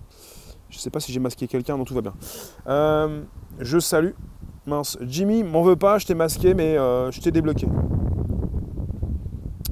Je 0.70 0.78
sais 0.78 0.90
pas 0.90 1.00
si 1.00 1.12
j'ai 1.12 1.18
masqué 1.18 1.48
quelqu'un, 1.48 1.76
non, 1.76 1.84
tout 1.84 1.94
va 1.94 2.00
bien. 2.00 2.14
Euh, 2.68 3.22
je 3.58 3.78
salue 3.80 4.12
Mince, 4.66 4.96
Jimmy, 5.02 5.42
m'en 5.42 5.62
veux 5.62 5.74
pas, 5.74 5.98
je 5.98 6.06
t'ai 6.06 6.14
masqué, 6.14 6.54
mais 6.54 6.76
je 6.76 7.20
t'ai 7.20 7.32
débloqué. 7.32 7.66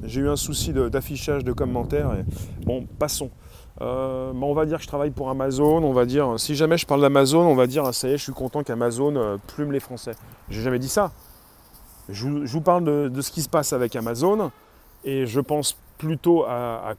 J'ai 0.03 0.21
eu 0.21 0.29
un 0.29 0.35
souci 0.35 0.73
d'affichage 0.73 1.45
de, 1.45 1.53
commentaires. 1.53 2.11
Bon, 2.65 2.85
passons. 2.97 3.31
Euh, 3.81 4.33
on 4.33 4.53
va 4.53 4.65
dire 4.65 4.77
que 4.77 4.83
je 4.83 4.87
travaille 4.87 5.11
pour 5.11 5.29
Amazon. 5.29 5.83
On 5.83 5.93
va 5.93 6.05
dire, 6.05 6.39
si 6.39 6.55
jamais 6.55 6.77
je 6.77 6.85
parle 6.85 7.01
d'Amazon, 7.01 7.41
on 7.41 7.55
va 7.55 7.67
dire, 7.67 7.93
ça 7.93 8.07
y 8.07 8.13
est, 8.13 8.17
je 8.17 8.23
suis 8.23 8.33
content 8.33 8.63
qu'Amazon 8.63 9.15
euh, 9.15 9.37
plume 9.55 9.71
les 9.71 9.79
Français. 9.79 10.11
J'ai 10.49 10.61
jamais 10.61 10.79
dit 10.79 10.89
ça. 10.89 11.11
Je, 12.09 12.27
vous 12.27 12.61
parle 12.61 13.11
de, 13.11 13.21
ce 13.21 13.31
qui 13.31 13.41
se 13.41 13.49
passe 13.49 13.71
avec 13.71 13.95
Amazon 13.95 14.51
et 15.03 15.27
je 15.27 15.39
pense 15.39 15.77
plutôt 15.99 16.43
à, 16.43 16.95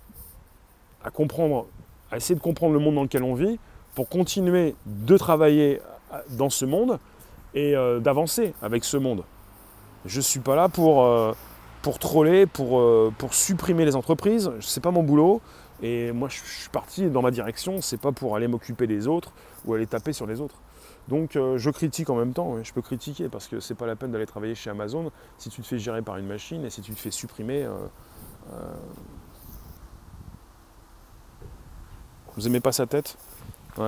à, 1.02 1.10
comprendre, 1.10 1.66
à 2.12 2.16
essayer 2.16 2.36
de 2.36 2.40
comprendre 2.40 2.74
le 2.74 2.78
monde 2.78 2.94
dans 2.94 3.02
lequel 3.02 3.24
on 3.24 3.34
vit 3.34 3.58
pour 3.94 4.08
continuer 4.08 4.76
de 4.86 5.16
travailler 5.16 5.80
dans 6.30 6.50
ce 6.50 6.64
monde 6.64 6.98
et 7.54 7.76
euh, 7.76 8.00
d'avancer 8.00 8.54
avec 8.62 8.84
ce 8.84 8.96
monde. 8.96 9.24
Je 10.06 10.18
ne 10.18 10.22
suis 10.22 10.40
pas 10.40 10.56
là 10.56 10.68
pour, 10.68 11.04
euh, 11.04 11.32
pour 11.82 11.98
troller, 11.98 12.46
pour, 12.46 12.78
euh, 12.78 13.12
pour 13.18 13.34
supprimer 13.34 13.84
les 13.84 13.96
entreprises. 13.96 14.50
Ce 14.60 14.78
n'est 14.78 14.82
pas 14.82 14.90
mon 14.90 15.02
boulot. 15.02 15.40
Et 15.82 16.12
moi, 16.12 16.28
je 16.28 16.36
suis 16.36 16.68
parti 16.70 17.08
dans 17.08 17.22
ma 17.22 17.30
direction. 17.30 17.80
C'est 17.80 18.00
pas 18.00 18.12
pour 18.12 18.36
aller 18.36 18.48
m'occuper 18.48 18.86
des 18.86 19.06
autres 19.06 19.32
ou 19.64 19.74
aller 19.74 19.86
taper 19.86 20.12
sur 20.12 20.26
les 20.26 20.40
autres. 20.40 20.56
Donc, 21.08 21.32
je 21.32 21.70
critique 21.70 22.10
en 22.10 22.16
même 22.16 22.32
temps. 22.32 22.62
Je 22.62 22.72
peux 22.72 22.82
critiquer 22.82 23.28
parce 23.28 23.48
que 23.48 23.60
c'est 23.60 23.74
pas 23.74 23.86
la 23.86 23.96
peine 23.96 24.12
d'aller 24.12 24.26
travailler 24.26 24.54
chez 24.54 24.70
Amazon 24.70 25.10
si 25.38 25.48
tu 25.48 25.62
te 25.62 25.66
fais 25.66 25.78
gérer 25.78 26.02
par 26.02 26.18
une 26.18 26.26
machine 26.26 26.64
et 26.64 26.70
si 26.70 26.82
tu 26.82 26.92
te 26.92 26.98
fais 26.98 27.10
supprimer. 27.10 27.66
Vous 32.36 32.46
aimez 32.46 32.60
pas 32.60 32.72
sa 32.72 32.86
tête? 32.86 33.16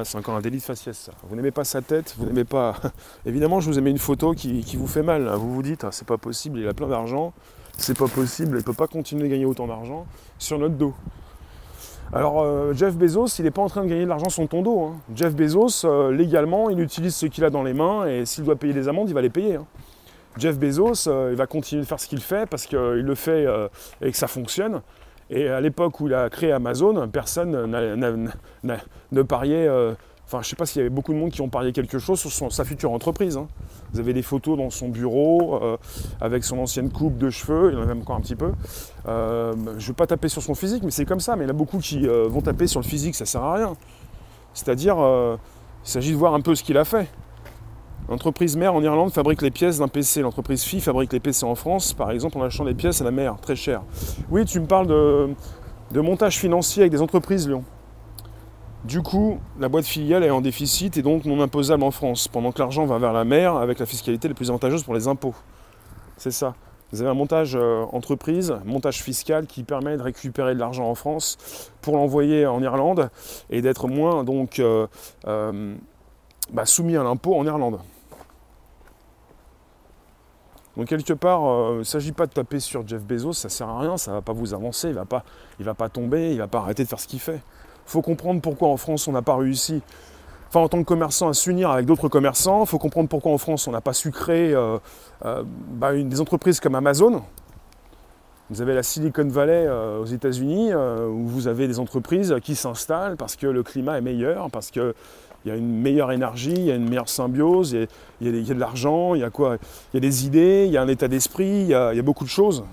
C'est 0.04 0.16
encore 0.16 0.34
un 0.34 0.40
délit 0.40 0.58
de 0.58 0.62
faciès 0.62 0.96
ça. 0.96 1.12
Vous 1.24 1.36
n'aimez 1.36 1.50
pas 1.50 1.64
sa 1.64 1.82
tête, 1.82 2.14
vous 2.18 2.26
n'aimez 2.26 2.44
pas. 2.44 2.76
Évidemment, 3.26 3.60
je 3.60 3.68
vous 3.68 3.78
ai 3.78 3.82
mis 3.82 3.90
une 3.90 3.98
photo 3.98 4.32
qui, 4.32 4.76
vous 4.76 4.86
fait 4.86 5.02
mal. 5.02 5.28
Vous 5.36 5.52
vous 5.54 5.62
dites, 5.62 5.84
ah, 5.84 5.92
c'est 5.92 6.06
pas 6.06 6.18
possible, 6.18 6.58
il 6.58 6.68
a 6.68 6.74
plein 6.74 6.88
d'argent, 6.88 7.32
c'est 7.76 7.96
pas 7.96 8.08
possible, 8.08 8.58
il 8.58 8.64
peut 8.64 8.72
pas 8.72 8.86
continuer 8.86 9.26
à 9.26 9.28
gagner 9.28 9.44
autant 9.44 9.66
d'argent 9.66 10.06
sur 10.38 10.58
notre 10.58 10.74
dos. 10.74 10.94
Alors, 12.14 12.42
euh, 12.42 12.74
Jeff 12.74 12.94
Bezos, 12.94 13.38
il 13.38 13.44
n'est 13.44 13.50
pas 13.50 13.62
en 13.62 13.68
train 13.68 13.84
de 13.84 13.88
gagner 13.88 14.04
de 14.04 14.08
l'argent 14.08 14.28
sur 14.28 14.46
ton 14.46 14.60
dos. 14.60 14.80
Hein. 14.80 14.96
Jeff 15.14 15.34
Bezos, 15.34 15.86
euh, 15.86 16.12
légalement, 16.12 16.68
il 16.68 16.78
utilise 16.80 17.14
ce 17.14 17.24
qu'il 17.24 17.42
a 17.42 17.48
dans 17.48 17.62
les 17.62 17.72
mains 17.72 18.06
et 18.06 18.26
s'il 18.26 18.44
doit 18.44 18.56
payer 18.56 18.74
des 18.74 18.86
amendes, 18.86 19.08
il 19.08 19.14
va 19.14 19.22
les 19.22 19.30
payer. 19.30 19.56
Hein. 19.56 19.66
Jeff 20.36 20.58
Bezos, 20.58 21.08
euh, 21.08 21.30
il 21.30 21.36
va 21.36 21.46
continuer 21.46 21.80
de 21.80 21.86
faire 21.86 21.98
ce 21.98 22.06
qu'il 22.06 22.20
fait 22.20 22.46
parce 22.46 22.66
qu'il 22.66 22.78
le 22.78 23.14
fait 23.14 23.46
et 24.02 24.10
que 24.10 24.16
ça 24.16 24.26
fonctionne. 24.26 24.82
Et 25.30 25.48
à 25.48 25.62
l'époque 25.62 26.00
où 26.00 26.08
il 26.08 26.14
a 26.14 26.28
créé 26.28 26.52
Amazon, 26.52 27.08
personne 27.08 27.66
ne 28.62 29.22
pariait. 29.22 29.68
Enfin, 30.32 30.40
je 30.40 30.46
ne 30.46 30.50
sais 30.50 30.56
pas 30.56 30.64
s'il 30.64 30.78
y 30.78 30.80
avait 30.80 30.88
beaucoup 30.88 31.12
de 31.12 31.18
monde 31.18 31.30
qui 31.30 31.42
ont 31.42 31.50
parié 31.50 31.72
quelque 31.72 31.98
chose 31.98 32.18
sur 32.18 32.50
sa 32.50 32.64
future 32.64 32.90
entreprise. 32.90 33.36
hein. 33.36 33.48
Vous 33.92 34.00
avez 34.00 34.14
des 34.14 34.22
photos 34.22 34.56
dans 34.56 34.70
son 34.70 34.88
bureau 34.88 35.62
euh, 35.62 35.76
avec 36.22 36.42
son 36.42 36.58
ancienne 36.58 36.90
coupe 36.90 37.18
de 37.18 37.28
cheveux, 37.28 37.70
il 37.70 37.78
en 37.78 37.82
a 37.82 37.84
même 37.84 38.00
encore 38.00 38.16
un 38.16 38.22
petit 38.22 38.34
peu. 38.34 38.52
Euh, 39.06 39.52
je 39.76 39.84
ne 39.84 39.88
veux 39.88 39.92
pas 39.92 40.06
taper 40.06 40.28
sur 40.28 40.42
son 40.42 40.54
physique, 40.54 40.84
mais 40.84 40.90
c'est 40.90 41.04
comme 41.04 41.20
ça. 41.20 41.36
Mais 41.36 41.44
il 41.44 41.48
y 41.48 41.50
en 41.50 41.54
a 41.54 41.56
beaucoup 41.58 41.76
qui 41.80 42.08
euh, 42.08 42.28
vont 42.28 42.40
taper 42.40 42.66
sur 42.66 42.80
le 42.80 42.86
physique, 42.86 43.14
ça 43.14 43.26
sert 43.26 43.42
à 43.42 43.56
rien. 43.56 43.76
C'est-à-dire, 44.54 44.96
il 44.96 45.38
s'agit 45.90 46.12
de 46.12 46.16
voir 46.16 46.32
un 46.32 46.40
peu 46.40 46.54
ce 46.54 46.62
qu'il 46.62 46.78
a 46.78 46.86
fait. 46.86 47.10
L'entreprise 48.08 48.56
mère 48.56 48.72
en 48.72 48.82
Irlande 48.82 49.12
fabrique 49.12 49.42
les 49.42 49.50
pièces 49.50 49.80
d'un 49.80 49.88
PC. 49.88 50.22
L'entreprise 50.22 50.62
fille 50.62 50.80
fabrique 50.80 51.12
les 51.12 51.20
PC 51.20 51.44
en 51.44 51.56
France, 51.56 51.92
par 51.92 52.10
exemple 52.10 52.38
en 52.38 52.42
achetant 52.42 52.64
des 52.64 52.74
pièces 52.74 53.02
à 53.02 53.04
la 53.04 53.10
mère, 53.10 53.36
très 53.38 53.54
cher. 53.54 53.82
Oui, 54.30 54.46
tu 54.46 54.60
me 54.60 54.66
parles 54.66 54.86
de, 54.86 55.28
de 55.90 56.00
montage 56.00 56.38
financier 56.38 56.84
avec 56.84 56.92
des 56.92 57.02
entreprises, 57.02 57.46
Lyon. 57.46 57.64
Du 58.84 59.00
coup, 59.00 59.38
la 59.60 59.68
boîte 59.68 59.84
filiale 59.84 60.24
est 60.24 60.30
en 60.30 60.40
déficit 60.40 60.96
et 60.96 61.02
donc 61.02 61.24
non 61.24 61.40
imposable 61.40 61.84
en 61.84 61.92
France, 61.92 62.26
pendant 62.26 62.50
que 62.50 62.58
l'argent 62.58 62.84
va 62.84 62.98
vers 62.98 63.12
la 63.12 63.24
mère 63.24 63.54
avec 63.56 63.78
la 63.78 63.86
fiscalité 63.86 64.26
la 64.26 64.34
plus 64.34 64.50
avantageuse 64.50 64.82
pour 64.82 64.94
les 64.94 65.06
impôts. 65.06 65.34
C'est 66.16 66.32
ça. 66.32 66.54
Vous 66.90 67.00
avez 67.00 67.08
un 67.08 67.14
montage 67.14 67.54
euh, 67.54 67.84
entreprise, 67.92 68.54
montage 68.64 69.02
fiscal 69.02 69.46
qui 69.46 69.62
permet 69.62 69.96
de 69.96 70.02
récupérer 70.02 70.54
de 70.54 70.58
l'argent 70.58 70.90
en 70.90 70.96
France 70.96 71.70
pour 71.80 71.96
l'envoyer 71.96 72.44
en 72.44 72.60
Irlande 72.60 73.08
et 73.50 73.62
d'être 73.62 73.86
moins 73.86 74.24
donc 74.24 74.58
euh, 74.58 74.86
euh, 75.26 75.74
bah, 76.52 76.66
soumis 76.66 76.96
à 76.96 77.04
l'impôt 77.04 77.36
en 77.36 77.46
Irlande. 77.46 77.78
Donc 80.76 80.88
quelque 80.88 81.12
part, 81.12 81.42
il 81.72 81.78
ne 81.78 81.84
s'agit 81.84 82.12
pas 82.12 82.26
de 82.26 82.32
taper 82.32 82.58
sur 82.58 82.86
Jeff 82.86 83.02
Bezos, 83.02 83.34
ça 83.34 83.48
sert 83.48 83.68
à 83.68 83.78
rien, 83.78 83.96
ça 83.96 84.10
ne 84.10 84.16
va 84.16 84.22
pas 84.22 84.32
vous 84.32 84.54
avancer, 84.54 84.88
il 84.88 84.94
ne 84.94 85.00
va, 85.00 85.22
va 85.60 85.74
pas 85.74 85.88
tomber, 85.88 86.30
il 86.30 86.36
ne 86.36 86.38
va 86.38 86.48
pas 86.48 86.60
arrêter 86.60 86.82
de 86.82 86.88
faire 86.88 87.00
ce 87.00 87.06
qu'il 87.06 87.20
fait. 87.20 87.42
Il 87.86 87.90
faut 87.90 88.02
comprendre 88.02 88.40
pourquoi 88.40 88.68
en 88.68 88.76
France 88.76 89.08
on 89.08 89.12
n'a 89.12 89.22
pas 89.22 89.36
réussi, 89.36 89.82
enfin 90.48 90.60
en 90.60 90.68
tant 90.68 90.78
que 90.78 90.84
commerçant, 90.84 91.28
à 91.28 91.34
s'unir 91.34 91.70
avec 91.70 91.86
d'autres 91.86 92.08
commerçants. 92.08 92.62
Il 92.62 92.68
faut 92.68 92.78
comprendre 92.78 93.08
pourquoi 93.08 93.32
en 93.32 93.38
France 93.38 93.66
on 93.68 93.72
n'a 93.72 93.80
pas 93.80 93.92
su 93.92 94.10
créer 94.10 94.54
euh, 94.54 94.78
euh, 95.24 95.42
bah, 95.46 95.92
des 95.94 96.20
entreprises 96.20 96.60
comme 96.60 96.74
Amazon. 96.74 97.22
Vous 98.50 98.60
avez 98.60 98.74
la 98.74 98.82
Silicon 98.82 99.26
Valley 99.28 99.64
euh, 99.66 100.00
aux 100.00 100.04
États-Unis 100.04 100.72
euh, 100.72 101.06
où 101.06 101.26
vous 101.26 101.48
avez 101.48 101.68
des 101.68 101.78
entreprises 101.78 102.36
qui 102.42 102.54
s'installent 102.54 103.16
parce 103.16 103.34
que 103.36 103.46
le 103.46 103.62
climat 103.62 103.96
est 103.96 104.02
meilleur, 104.02 104.50
parce 104.50 104.70
qu'il 104.70 104.92
y 105.46 105.50
a 105.50 105.56
une 105.56 105.80
meilleure 105.80 106.12
énergie, 106.12 106.52
il 106.54 106.64
y 106.64 106.70
a 106.70 106.74
une 106.74 106.88
meilleure 106.88 107.08
symbiose, 107.08 107.72
il 107.72 107.80
y 107.80 108.28
a, 108.28 108.30
il 108.30 108.36
il 108.36 108.46
de 108.46 108.60
l'argent, 108.60 109.14
il 109.14 109.22
y 109.22 109.24
a 109.24 109.30
quoi 109.30 109.56
Il 109.92 109.96
y 109.96 109.98
a 109.98 110.00
des 110.00 110.26
idées, 110.26 110.64
il 110.66 110.72
y 110.72 110.76
a 110.76 110.82
un 110.82 110.88
état 110.88 111.08
d'esprit, 111.08 111.62
il 111.62 111.66
il 111.68 111.96
y 111.96 111.98
a 111.98 112.02
beaucoup 112.02 112.24
de 112.24 112.28
choses. 112.28 112.64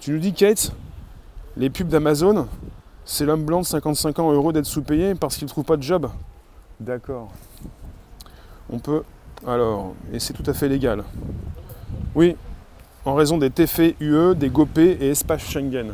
Tu 0.00 0.10
nous 0.10 0.18
dis, 0.18 0.32
Kate, 0.32 0.72
les 1.60 1.68
pubs 1.68 1.88
d'Amazon, 1.88 2.48
c'est 3.04 3.26
l'homme 3.26 3.44
blanc 3.44 3.60
de 3.60 3.66
55 3.66 4.18
ans 4.18 4.32
heureux 4.32 4.50
d'être 4.54 4.64
sous-payé 4.64 5.14
parce 5.14 5.36
qu'il 5.36 5.44
ne 5.44 5.50
trouve 5.50 5.64
pas 5.64 5.76
de 5.76 5.82
job. 5.82 6.08
D'accord. 6.80 7.28
On 8.70 8.78
peut. 8.78 9.02
Alors, 9.46 9.92
et 10.10 10.18
c'est 10.20 10.32
tout 10.32 10.42
à 10.46 10.54
fait 10.54 10.68
légal. 10.68 11.04
Oui, 12.14 12.34
en 13.04 13.12
raison 13.12 13.36
des 13.36 13.50
TFUE, 13.50 14.34
des 14.36 14.48
GOP 14.48 14.78
et 14.78 15.10
espace 15.10 15.42
Schengen. 15.42 15.92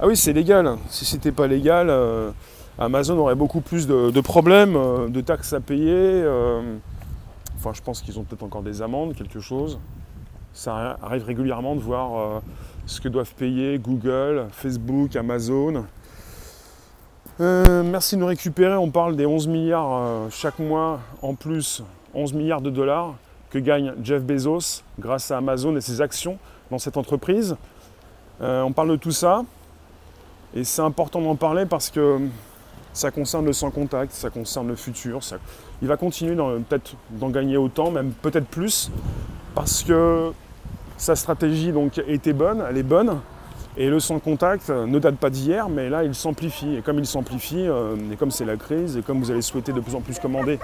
Ah 0.00 0.08
oui, 0.08 0.16
c'est 0.16 0.32
légal. 0.32 0.76
Si 0.88 1.04
c'était 1.04 1.32
pas 1.32 1.46
légal, 1.46 1.90
euh, 1.90 2.32
Amazon 2.76 3.16
aurait 3.18 3.36
beaucoup 3.36 3.60
plus 3.60 3.86
de, 3.86 4.10
de 4.10 4.20
problèmes, 4.20 4.74
euh, 4.74 5.08
de 5.08 5.20
taxes 5.20 5.52
à 5.52 5.60
payer. 5.60 5.92
euh, 5.94 6.76
enfin, 7.56 7.70
je 7.72 7.82
pense 7.82 8.02
qu'ils 8.02 8.18
ont 8.18 8.24
peut-être 8.24 8.42
encore 8.42 8.62
des 8.62 8.82
amendes, 8.82 9.14
quelque 9.14 9.38
chose. 9.38 9.78
Ça 10.58 10.98
arrive 11.02 11.24
régulièrement 11.24 11.76
de 11.76 11.80
voir 11.80 12.18
euh, 12.18 12.40
ce 12.84 13.00
que 13.00 13.08
doivent 13.08 13.32
payer 13.34 13.78
Google, 13.78 14.46
Facebook, 14.50 15.14
Amazon. 15.14 15.84
Euh, 17.40 17.84
merci 17.84 18.16
de 18.16 18.20
nous 18.22 18.26
récupérer. 18.26 18.74
On 18.74 18.90
parle 18.90 19.14
des 19.14 19.24
11 19.24 19.46
milliards 19.46 19.92
euh, 19.92 20.26
chaque 20.30 20.58
mois 20.58 20.98
en 21.22 21.36
plus, 21.36 21.84
11 22.12 22.32
milliards 22.32 22.60
de 22.60 22.70
dollars 22.70 23.14
que 23.50 23.60
gagne 23.60 23.94
Jeff 24.02 24.24
Bezos 24.24 24.82
grâce 24.98 25.30
à 25.30 25.36
Amazon 25.36 25.76
et 25.76 25.80
ses 25.80 26.00
actions 26.00 26.38
dans 26.72 26.80
cette 26.80 26.96
entreprise. 26.96 27.56
On 28.40 28.72
parle 28.72 28.90
de 28.90 28.96
tout 28.96 29.12
ça 29.12 29.44
et 30.56 30.64
c'est 30.64 30.82
important 30.82 31.20
d'en 31.20 31.36
parler 31.36 31.66
parce 31.66 31.88
que 31.88 32.18
ça 32.92 33.12
concerne 33.12 33.44
le 33.46 33.52
sans 33.52 33.70
contact, 33.70 34.10
ça 34.12 34.28
concerne 34.30 34.66
le 34.66 34.74
futur. 34.74 35.22
ça- 35.22 35.36
Il 35.82 35.86
va 35.88 35.96
continuer 35.96 36.34
peut-être 36.68 36.96
d'en 37.10 37.30
gagner 37.30 37.56
autant, 37.56 37.92
même 37.92 38.10
peut-être 38.10 38.46
plus, 38.48 38.90
parce 39.54 39.82
que 39.84 40.32
sa 40.98 41.16
stratégie 41.16 41.72
était 42.06 42.32
bonne, 42.32 42.62
elle 42.68 42.76
est 42.76 42.82
bonne, 42.82 43.20
et 43.76 43.88
le 43.88 44.00
sans 44.00 44.18
contact 44.18 44.70
euh, 44.70 44.86
ne 44.86 44.98
date 44.98 45.16
pas 45.16 45.30
d'hier, 45.30 45.68
mais 45.68 45.88
là 45.88 46.02
il 46.02 46.14
s'amplifie. 46.14 46.76
Et 46.76 46.82
comme 46.82 46.98
il 46.98 47.06
s'amplifie, 47.06 47.64
euh, 47.66 47.94
et 48.12 48.16
comme 48.16 48.32
c'est 48.32 48.44
la 48.44 48.56
crise, 48.56 48.96
et 48.96 49.02
comme 49.02 49.20
vous 49.20 49.30
allez 49.30 49.40
souhaiter 49.40 49.72
de 49.72 49.80
plus 49.80 49.94
en 49.94 50.00
plus 50.00 50.18
commander 50.18 50.58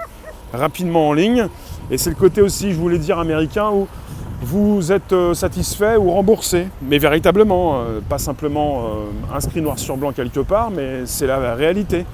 rapidement 0.53 1.09
en 1.09 1.13
ligne, 1.13 1.47
et 1.89 1.97
c'est 1.97 2.09
le 2.09 2.17
côté 2.17 2.41
aussi, 2.41 2.73
je 2.73 2.77
voulais 2.77 2.97
dire, 2.97 3.17
américain, 3.17 3.69
où 3.69 3.87
vous 4.41 4.91
êtes 4.91 5.13
euh, 5.13 5.33
satisfait 5.33 5.95
ou 5.95 6.11
remboursé, 6.11 6.67
mais 6.81 6.97
véritablement, 6.97 7.81
pas 8.09 8.17
simplement 8.17 8.83
inscrit 9.33 9.61
noir 9.61 9.79
sur 9.79 9.95
blanc 9.95 10.11
quelque 10.11 10.41
part, 10.41 10.69
mais 10.69 11.05
c'est 11.05 11.25
la 11.25 11.55
réalité. 11.55 12.05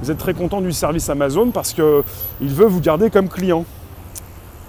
Vous 0.00 0.10
êtes 0.10 0.18
très 0.18 0.34
content 0.34 0.60
du 0.60 0.72
service 0.72 1.08
Amazon 1.10 1.50
parce 1.50 1.72
qu'il 1.72 1.82
veut 2.40 2.66
vous 2.66 2.80
garder 2.80 3.10
comme 3.10 3.28
client. 3.28 3.64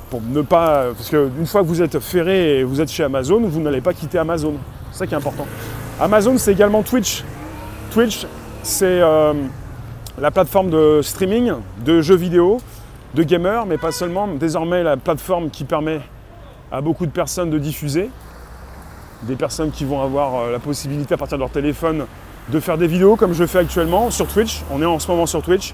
Pour 0.10 0.22
ne 0.22 0.42
pas. 0.42 0.88
Parce 0.96 1.10
qu'une 1.10 1.46
fois 1.46 1.62
que 1.62 1.68
vous 1.68 1.82
êtes 1.82 2.00
ferré 2.00 2.60
et 2.60 2.64
vous 2.64 2.80
êtes 2.82 2.90
chez 2.90 3.04
Amazon, 3.04 3.42
vous 3.42 3.60
n'allez 3.60 3.82
pas 3.82 3.94
quitter 3.94 4.18
Amazon. 4.18 4.54
C'est 4.92 5.00
ça 5.00 5.08
qui 5.08 5.14
est 5.14 5.18
important. 5.18 5.46
Amazon, 6.00 6.38
c'est 6.38 6.52
également 6.52 6.84
Twitch. 6.84 7.24
Twitch, 7.92 8.26
c'est 8.64 9.02
euh, 9.02 9.34
la 10.20 10.32
plateforme 10.32 10.70
de 10.70 11.02
streaming, 11.02 11.54
de 11.84 12.02
jeux 12.02 12.16
vidéo, 12.16 12.60
de 13.14 13.24
gamers, 13.24 13.66
mais 13.66 13.78
pas 13.78 13.92
seulement. 13.92 14.28
Désormais, 14.28 14.84
la 14.84 14.98
plateforme 14.98 15.50
qui 15.50 15.64
permet 15.64 16.02
à 16.72 16.82
beaucoup 16.82 17.06
de 17.06 17.12
personnes 17.12 17.50
de 17.50 17.60
diffuser. 17.60 18.10
Des 19.24 19.36
personnes 19.36 19.72
qui 19.72 19.86
vont 19.86 20.02
avoir 20.02 20.36
euh, 20.36 20.52
la 20.52 20.60
possibilité 20.60 21.16
à 21.16 21.18
partir 21.18 21.38
de 21.38 21.42
leur 21.42 21.50
téléphone 21.50 22.06
de 22.50 22.60
faire 22.60 22.78
des 22.78 22.88
vidéos 22.88 23.16
comme 23.16 23.34
je 23.34 23.46
fais 23.46 23.60
actuellement 23.60 24.10
sur 24.12 24.28
Twitch. 24.28 24.62
On 24.72 24.82
est 24.82 24.86
en 24.86 25.00
ce 25.00 25.10
moment 25.10 25.26
sur 25.26 25.42
Twitch. 25.42 25.74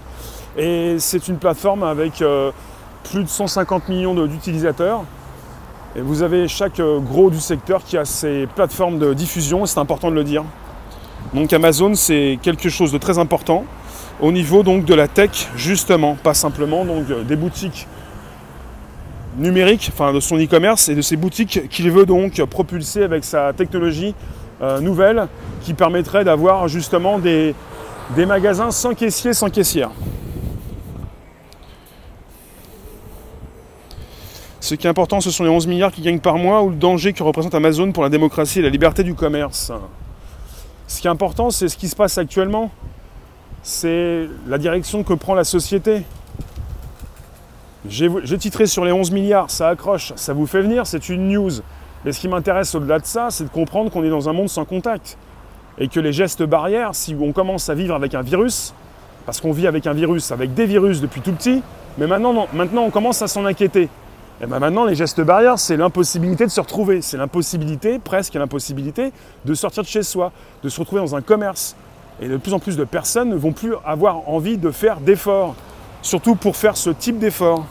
Et 0.57 0.95
c'est 0.99 1.27
une 1.27 1.37
plateforme 1.37 1.83
avec 1.83 2.21
euh, 2.21 2.51
plus 3.03 3.23
de 3.23 3.29
150 3.29 3.89
millions 3.89 4.13
d'utilisateurs. 4.25 5.03
Et 5.95 6.01
vous 6.01 6.23
avez 6.23 6.47
chaque 6.47 6.79
euh, 6.79 6.99
gros 6.99 7.29
du 7.29 7.39
secteur 7.39 7.83
qui 7.83 7.97
a 7.97 8.05
ses 8.05 8.47
plateformes 8.55 8.97
de 8.97 9.13
diffusion, 9.13 9.65
c'est 9.65 9.79
important 9.79 10.09
de 10.09 10.15
le 10.15 10.23
dire. 10.23 10.43
Donc 11.33 11.53
Amazon, 11.53 11.93
c'est 11.93 12.39
quelque 12.41 12.69
chose 12.69 12.91
de 12.91 12.97
très 12.97 13.19
important 13.19 13.65
au 14.19 14.31
niveau 14.31 14.63
donc 14.63 14.85
de 14.85 14.93
la 14.93 15.07
tech, 15.07 15.49
justement, 15.55 16.15
pas 16.15 16.33
simplement 16.33 16.85
euh, 16.87 17.23
des 17.23 17.35
boutiques 17.35 17.87
numériques, 19.37 19.91
enfin 19.93 20.13
de 20.13 20.19
son 20.19 20.37
e-commerce 20.37 20.89
et 20.89 20.95
de 20.95 21.01
ces 21.01 21.15
boutiques 21.15 21.67
qu'il 21.69 21.89
veut 21.91 22.05
donc 22.05 22.43
propulser 22.45 23.03
avec 23.03 23.23
sa 23.23 23.51
technologie 23.53 24.13
euh, 24.61 24.79
nouvelle 24.79 25.27
qui 25.61 25.73
permettrait 25.73 26.23
d'avoir 26.23 26.67
justement 26.67 27.19
des, 27.19 27.55
des 28.15 28.25
magasins 28.25 28.71
sans 28.71 28.93
caissier, 28.93 29.33
sans 29.33 29.49
caissière. 29.49 29.91
Ce 34.73 34.75
qui 34.75 34.87
est 34.87 34.89
important, 34.89 35.21
ce 35.21 35.29
sont 35.29 35.43
les 35.43 35.51
11 35.51 35.67
milliards 35.67 35.91
qui 35.91 36.01
gagnent 36.01 36.19
par 36.19 36.37
mois 36.37 36.63
ou 36.63 36.69
le 36.71 36.75
danger 36.75 37.13
que 37.13 37.21
représente 37.21 37.53
Amazon 37.53 37.91
pour 37.91 38.01
la 38.01 38.09
démocratie 38.09 38.57
et 38.57 38.63
la 38.63 38.69
liberté 38.69 39.03
du 39.03 39.13
commerce. 39.13 39.71
Ce 40.87 40.99
qui 40.99 41.05
est 41.05 41.11
important, 41.11 41.51
c'est 41.51 41.69
ce 41.69 41.77
qui 41.77 41.87
se 41.87 41.95
passe 41.95 42.17
actuellement. 42.17 42.71
C'est 43.61 44.27
la 44.47 44.57
direction 44.57 45.03
que 45.03 45.13
prend 45.13 45.35
la 45.35 45.43
société. 45.43 46.01
J'ai 47.87 48.37
titré 48.39 48.65
sur 48.65 48.83
les 48.83 48.91
11 48.91 49.11
milliards, 49.11 49.51
ça 49.51 49.69
accroche, 49.69 50.11
ça 50.15 50.33
vous 50.33 50.47
fait 50.47 50.63
venir, 50.63 50.87
c'est 50.87 51.07
une 51.07 51.29
news. 51.29 51.51
Mais 52.03 52.11
ce 52.11 52.19
qui 52.19 52.27
m'intéresse 52.27 52.73
au-delà 52.73 52.97
de 52.97 53.05
ça, 53.05 53.27
c'est 53.29 53.43
de 53.43 53.49
comprendre 53.49 53.91
qu'on 53.91 54.03
est 54.03 54.09
dans 54.09 54.27
un 54.27 54.33
monde 54.33 54.49
sans 54.49 54.65
contact. 54.65 55.19
Et 55.77 55.87
que 55.87 55.99
les 55.99 56.13
gestes 56.13 56.41
barrières, 56.41 56.95
si 56.95 57.15
on 57.21 57.31
commence 57.31 57.69
à 57.69 57.75
vivre 57.75 57.93
avec 57.93 58.15
un 58.15 58.23
virus, 58.23 58.73
parce 59.27 59.39
qu'on 59.39 59.51
vit 59.51 59.67
avec 59.67 59.85
un 59.85 59.93
virus, 59.93 60.31
avec 60.31 60.55
des 60.55 60.65
virus 60.65 60.99
depuis 60.99 61.21
tout 61.21 61.33
petit, 61.33 61.61
mais 61.99 62.07
maintenant, 62.07 62.33
non, 62.33 62.47
maintenant 62.53 62.85
on 62.85 62.89
commence 62.89 63.21
à 63.21 63.27
s'en 63.27 63.45
inquiéter. 63.45 63.87
Et 64.41 64.45
bien 64.45 64.59
maintenant, 64.59 64.85
les 64.85 64.95
gestes 64.95 65.21
barrières, 65.21 65.59
c'est 65.59 65.77
l'impossibilité 65.77 66.45
de 66.45 66.51
se 66.51 66.59
retrouver. 66.59 67.01
C'est 67.01 67.17
l'impossibilité, 67.17 67.99
presque 67.99 68.33
l'impossibilité, 68.33 69.11
de 69.45 69.53
sortir 69.53 69.83
de 69.83 69.87
chez 69.87 70.03
soi, 70.03 70.31
de 70.63 70.69
se 70.69 70.79
retrouver 70.79 71.01
dans 71.01 71.15
un 71.15 71.21
commerce. 71.21 71.75
Et 72.21 72.27
de 72.27 72.37
plus 72.37 72.53
en 72.53 72.59
plus 72.59 72.77
de 72.77 72.83
personnes 72.83 73.29
ne 73.29 73.35
vont 73.35 73.53
plus 73.53 73.73
avoir 73.85 74.29
envie 74.29 74.57
de 74.57 74.71
faire 74.71 74.99
d'efforts, 74.99 75.55
surtout 76.01 76.35
pour 76.35 76.55
faire 76.55 76.77
ce 76.77 76.89
type 76.89 77.19
d'effort. 77.19 77.65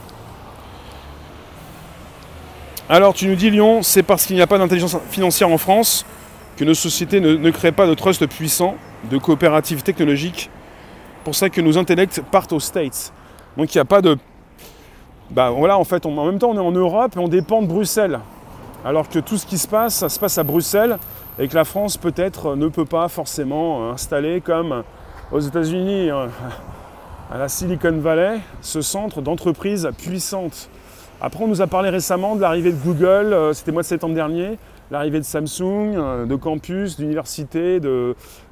Alors 2.89 3.13
tu 3.13 3.27
nous 3.27 3.35
dis 3.35 3.49
Lyon, 3.49 3.81
c'est 3.81 4.03
parce 4.03 4.25
qu'il 4.25 4.35
n'y 4.35 4.41
a 4.41 4.47
pas 4.47 4.57
d'intelligence 4.57 4.97
financière 5.09 5.49
en 5.49 5.57
France 5.57 6.05
que 6.57 6.65
nos 6.65 6.73
sociétés 6.73 7.19
ne, 7.21 7.49
créent 7.49 7.71
pas 7.71 7.87
de 7.87 7.93
trust 7.93 8.27
puissants, 8.27 8.75
de 9.09 9.17
coopératives 9.17 9.83
technologiques. 9.83 10.49
Pour 11.23 11.33
ça 11.33 11.49
que 11.49 11.61
nos 11.61 11.77
intellects 11.77 12.21
partent 12.29 12.53
aux 12.53 12.59
States. 12.59 13.13
Donc 13.57 13.73
il 13.73 13.77
n'y 13.77 13.81
a 13.81 13.85
pas 13.85 14.01
de 14.01 14.17
bah 15.33 15.49
voilà, 15.49 15.79
en 15.79 15.83
fait, 15.83 16.05
en 16.05 16.25
même 16.25 16.37
temps, 16.37 16.51
on 16.51 16.55
est 16.55 16.59
en 16.59 16.71
Europe 16.71 17.15
et 17.15 17.19
on 17.19 17.27
dépend 17.27 17.63
de 17.63 17.67
Bruxelles. 17.67 18.19
Alors 18.85 19.09
que 19.09 19.17
tout 19.17 19.37
ce 19.37 19.47
qui 19.47 19.57
se 19.57 19.67
passe, 19.67 19.95
ça 19.95 20.09
se 20.09 20.19
passe 20.19 20.37
à 20.37 20.43
Bruxelles 20.43 20.99
et 21.39 21.47
que 21.47 21.55
la 21.55 21.65
France 21.65 21.97
peut-être 21.97 22.55
ne 22.55 22.67
peut 22.67 22.85
pas 22.85 23.07
forcément 23.07 23.89
installer 23.89 24.41
comme 24.41 24.83
aux 25.31 25.39
États-Unis, 25.39 26.11
euh, 26.11 26.27
à 27.31 27.39
la 27.39 27.47
Silicon 27.47 27.97
Valley, 27.97 28.41
ce 28.61 28.81
centre 28.81 29.21
d'entreprise 29.21 29.89
puissante. 29.97 30.69
Après, 31.19 31.43
on 31.43 31.47
nous 31.47 31.63
a 31.63 31.67
parlé 31.67 31.89
récemment 31.89 32.35
de 32.35 32.41
l'arrivée 32.41 32.71
de 32.71 32.77
Google, 32.77 33.33
euh, 33.33 33.53
c'était 33.53 33.71
mois 33.71 33.81
de 33.81 33.87
septembre 33.87 34.13
dernier, 34.13 34.59
l'arrivée 34.91 35.19
de 35.19 35.25
Samsung, 35.25 35.95
euh, 35.95 36.25
de 36.27 36.35
campus, 36.35 36.97
d'universités, 36.97 37.79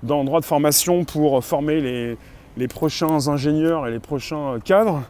d'endroits 0.01 0.39
de, 0.39 0.45
formation 0.45 1.03
pour 1.03 1.43
former 1.43 1.79
les, 1.79 2.17
les, 2.57 2.67
prochains 2.67 3.27
ingénieurs 3.27 3.85
et 3.85 3.91
les 3.91 3.99
prochains 3.99 4.57
cadres 4.63 5.03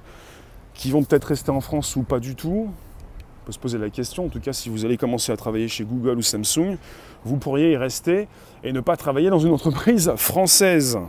qui 0.74 0.92
vont 0.92 1.04
peut-être 1.04 1.26
rester 1.26 1.52
en 1.52 1.62
France 1.62 1.96
ou 1.96 2.04
pas 2.04 2.20
du 2.20 2.36
tout. 2.36 2.70
On 2.70 3.46
peut 3.46 3.52
se 3.52 3.60
poser 3.60 3.78
la 3.78 3.90
question, 3.90 4.26
en 4.26 4.30
tout 4.30 4.40
cas 4.40 4.54
si 4.54 4.70
vous 4.70 4.86
allez 4.86 4.98
commencer 4.98 5.32
à 5.32 5.38
travailler 5.38 5.68
chez 5.68 5.84
Google 5.84 6.18
ou 6.18 6.22
Samsung, 6.22 6.78
vous 7.26 7.38
pourriez 7.38 7.72
y 7.72 7.78
rester 7.78 8.28
et 8.64 8.72
ne 8.72 8.82
pas 8.82 8.98
travailler 8.98 9.30
dans 9.30 9.40
une 9.40 9.54
entreprise 9.54 10.12
française. 10.18 11.00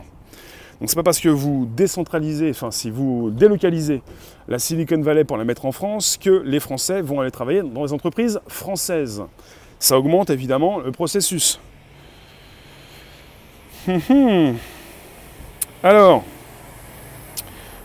Donc 0.79 0.89
c'est 0.89 0.95
pas 0.95 1.03
parce 1.03 1.19
que 1.19 1.29
vous 1.29 1.67
décentralisez, 1.75 2.49
enfin 2.49 2.71
si 2.71 2.89
vous 2.89 3.29
délocalisez 3.29 4.01
la 4.47 4.59
Silicon 4.59 4.99
Valley 5.01 5.23
pour 5.23 5.37
la 5.37 5.45
mettre 5.45 5.65
en 5.65 5.71
France 5.71 6.17
que 6.17 6.41
les 6.43 6.59
Français 6.59 7.01
vont 7.01 7.21
aller 7.21 7.31
travailler 7.31 7.61
dans 7.61 7.83
les 7.83 7.93
entreprises 7.93 8.39
françaises. 8.47 9.23
Ça 9.79 9.97
augmente 9.97 10.29
évidemment 10.29 10.79
le 10.79 10.91
processus. 10.91 11.59
Hum, 13.87 14.01
hum. 14.09 14.55
Alors, 15.83 16.23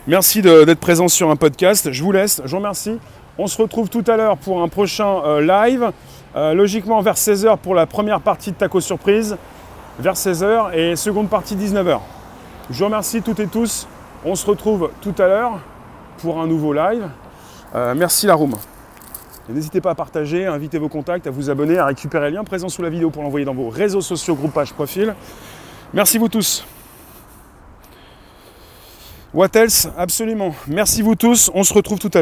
merci 0.09 0.41
d'être 0.41 0.79
présent 0.79 1.07
sur 1.07 1.29
un 1.29 1.35
podcast. 1.35 1.91
Je 1.91 2.03
vous 2.03 2.11
laisse, 2.11 2.41
je 2.43 2.49
vous 2.49 2.57
remercie. 2.57 2.97
On 3.37 3.47
se 3.47 3.61
retrouve 3.61 3.89
tout 3.89 4.03
à 4.07 4.17
l'heure 4.17 4.37
pour 4.37 4.61
un 4.61 4.67
prochain 4.67 5.21
euh, 5.23 5.41
live. 5.41 5.91
Euh, 6.35 6.53
logiquement 6.53 7.01
vers 7.01 7.15
16h 7.15 7.57
pour 7.57 7.75
la 7.75 7.85
première 7.85 8.19
partie 8.19 8.51
de 8.51 8.55
Taco 8.55 8.81
Surprise. 8.81 9.37
Vers 9.99 10.15
16h 10.15 10.73
et 10.73 10.95
seconde 10.95 11.29
partie 11.29 11.55
19h. 11.55 11.99
Je 12.69 12.79
vous 12.79 12.85
remercie 12.85 13.21
toutes 13.21 13.39
et 13.39 13.47
tous. 13.47 13.87
On 14.25 14.35
se 14.35 14.45
retrouve 14.45 14.89
tout 15.01 15.15
à 15.19 15.27
l'heure 15.27 15.59
pour 16.17 16.39
un 16.41 16.47
nouveau 16.47 16.73
live. 16.73 17.07
Euh, 17.75 17.93
merci 17.95 18.25
la 18.25 18.33
room. 18.33 18.55
N'hésitez 19.47 19.79
pas 19.79 19.91
à 19.91 19.95
partager, 19.95 20.45
à 20.45 20.53
inviter 20.53 20.79
vos 20.79 20.89
contacts, 20.89 21.27
à 21.27 21.31
vous 21.31 21.49
abonner, 21.49 21.77
à 21.77 21.85
récupérer 21.85 22.29
le 22.29 22.37
lien 22.37 22.43
présent 22.43 22.69
sous 22.69 22.81
la 22.81 22.89
vidéo 22.89 23.09
pour 23.09 23.23
l'envoyer 23.23 23.45
dans 23.45 23.55
vos 23.55 23.69
réseaux 23.69 24.01
sociaux, 24.01 24.35
groupe, 24.35 24.53
page, 24.53 24.73
profil. 24.73 25.15
Merci 25.93 26.17
vous 26.17 26.29
tous. 26.29 26.65
What 29.31 29.49
else? 29.53 29.87
Absolument. 29.95 30.55
Merci 30.67 31.03
vous 31.03 31.13
tous. 31.13 31.51
On 31.53 31.63
se 31.63 31.71
retrouve 31.71 31.99
tout 31.99 32.07
à 32.07 32.09
l'heure. 32.09 32.17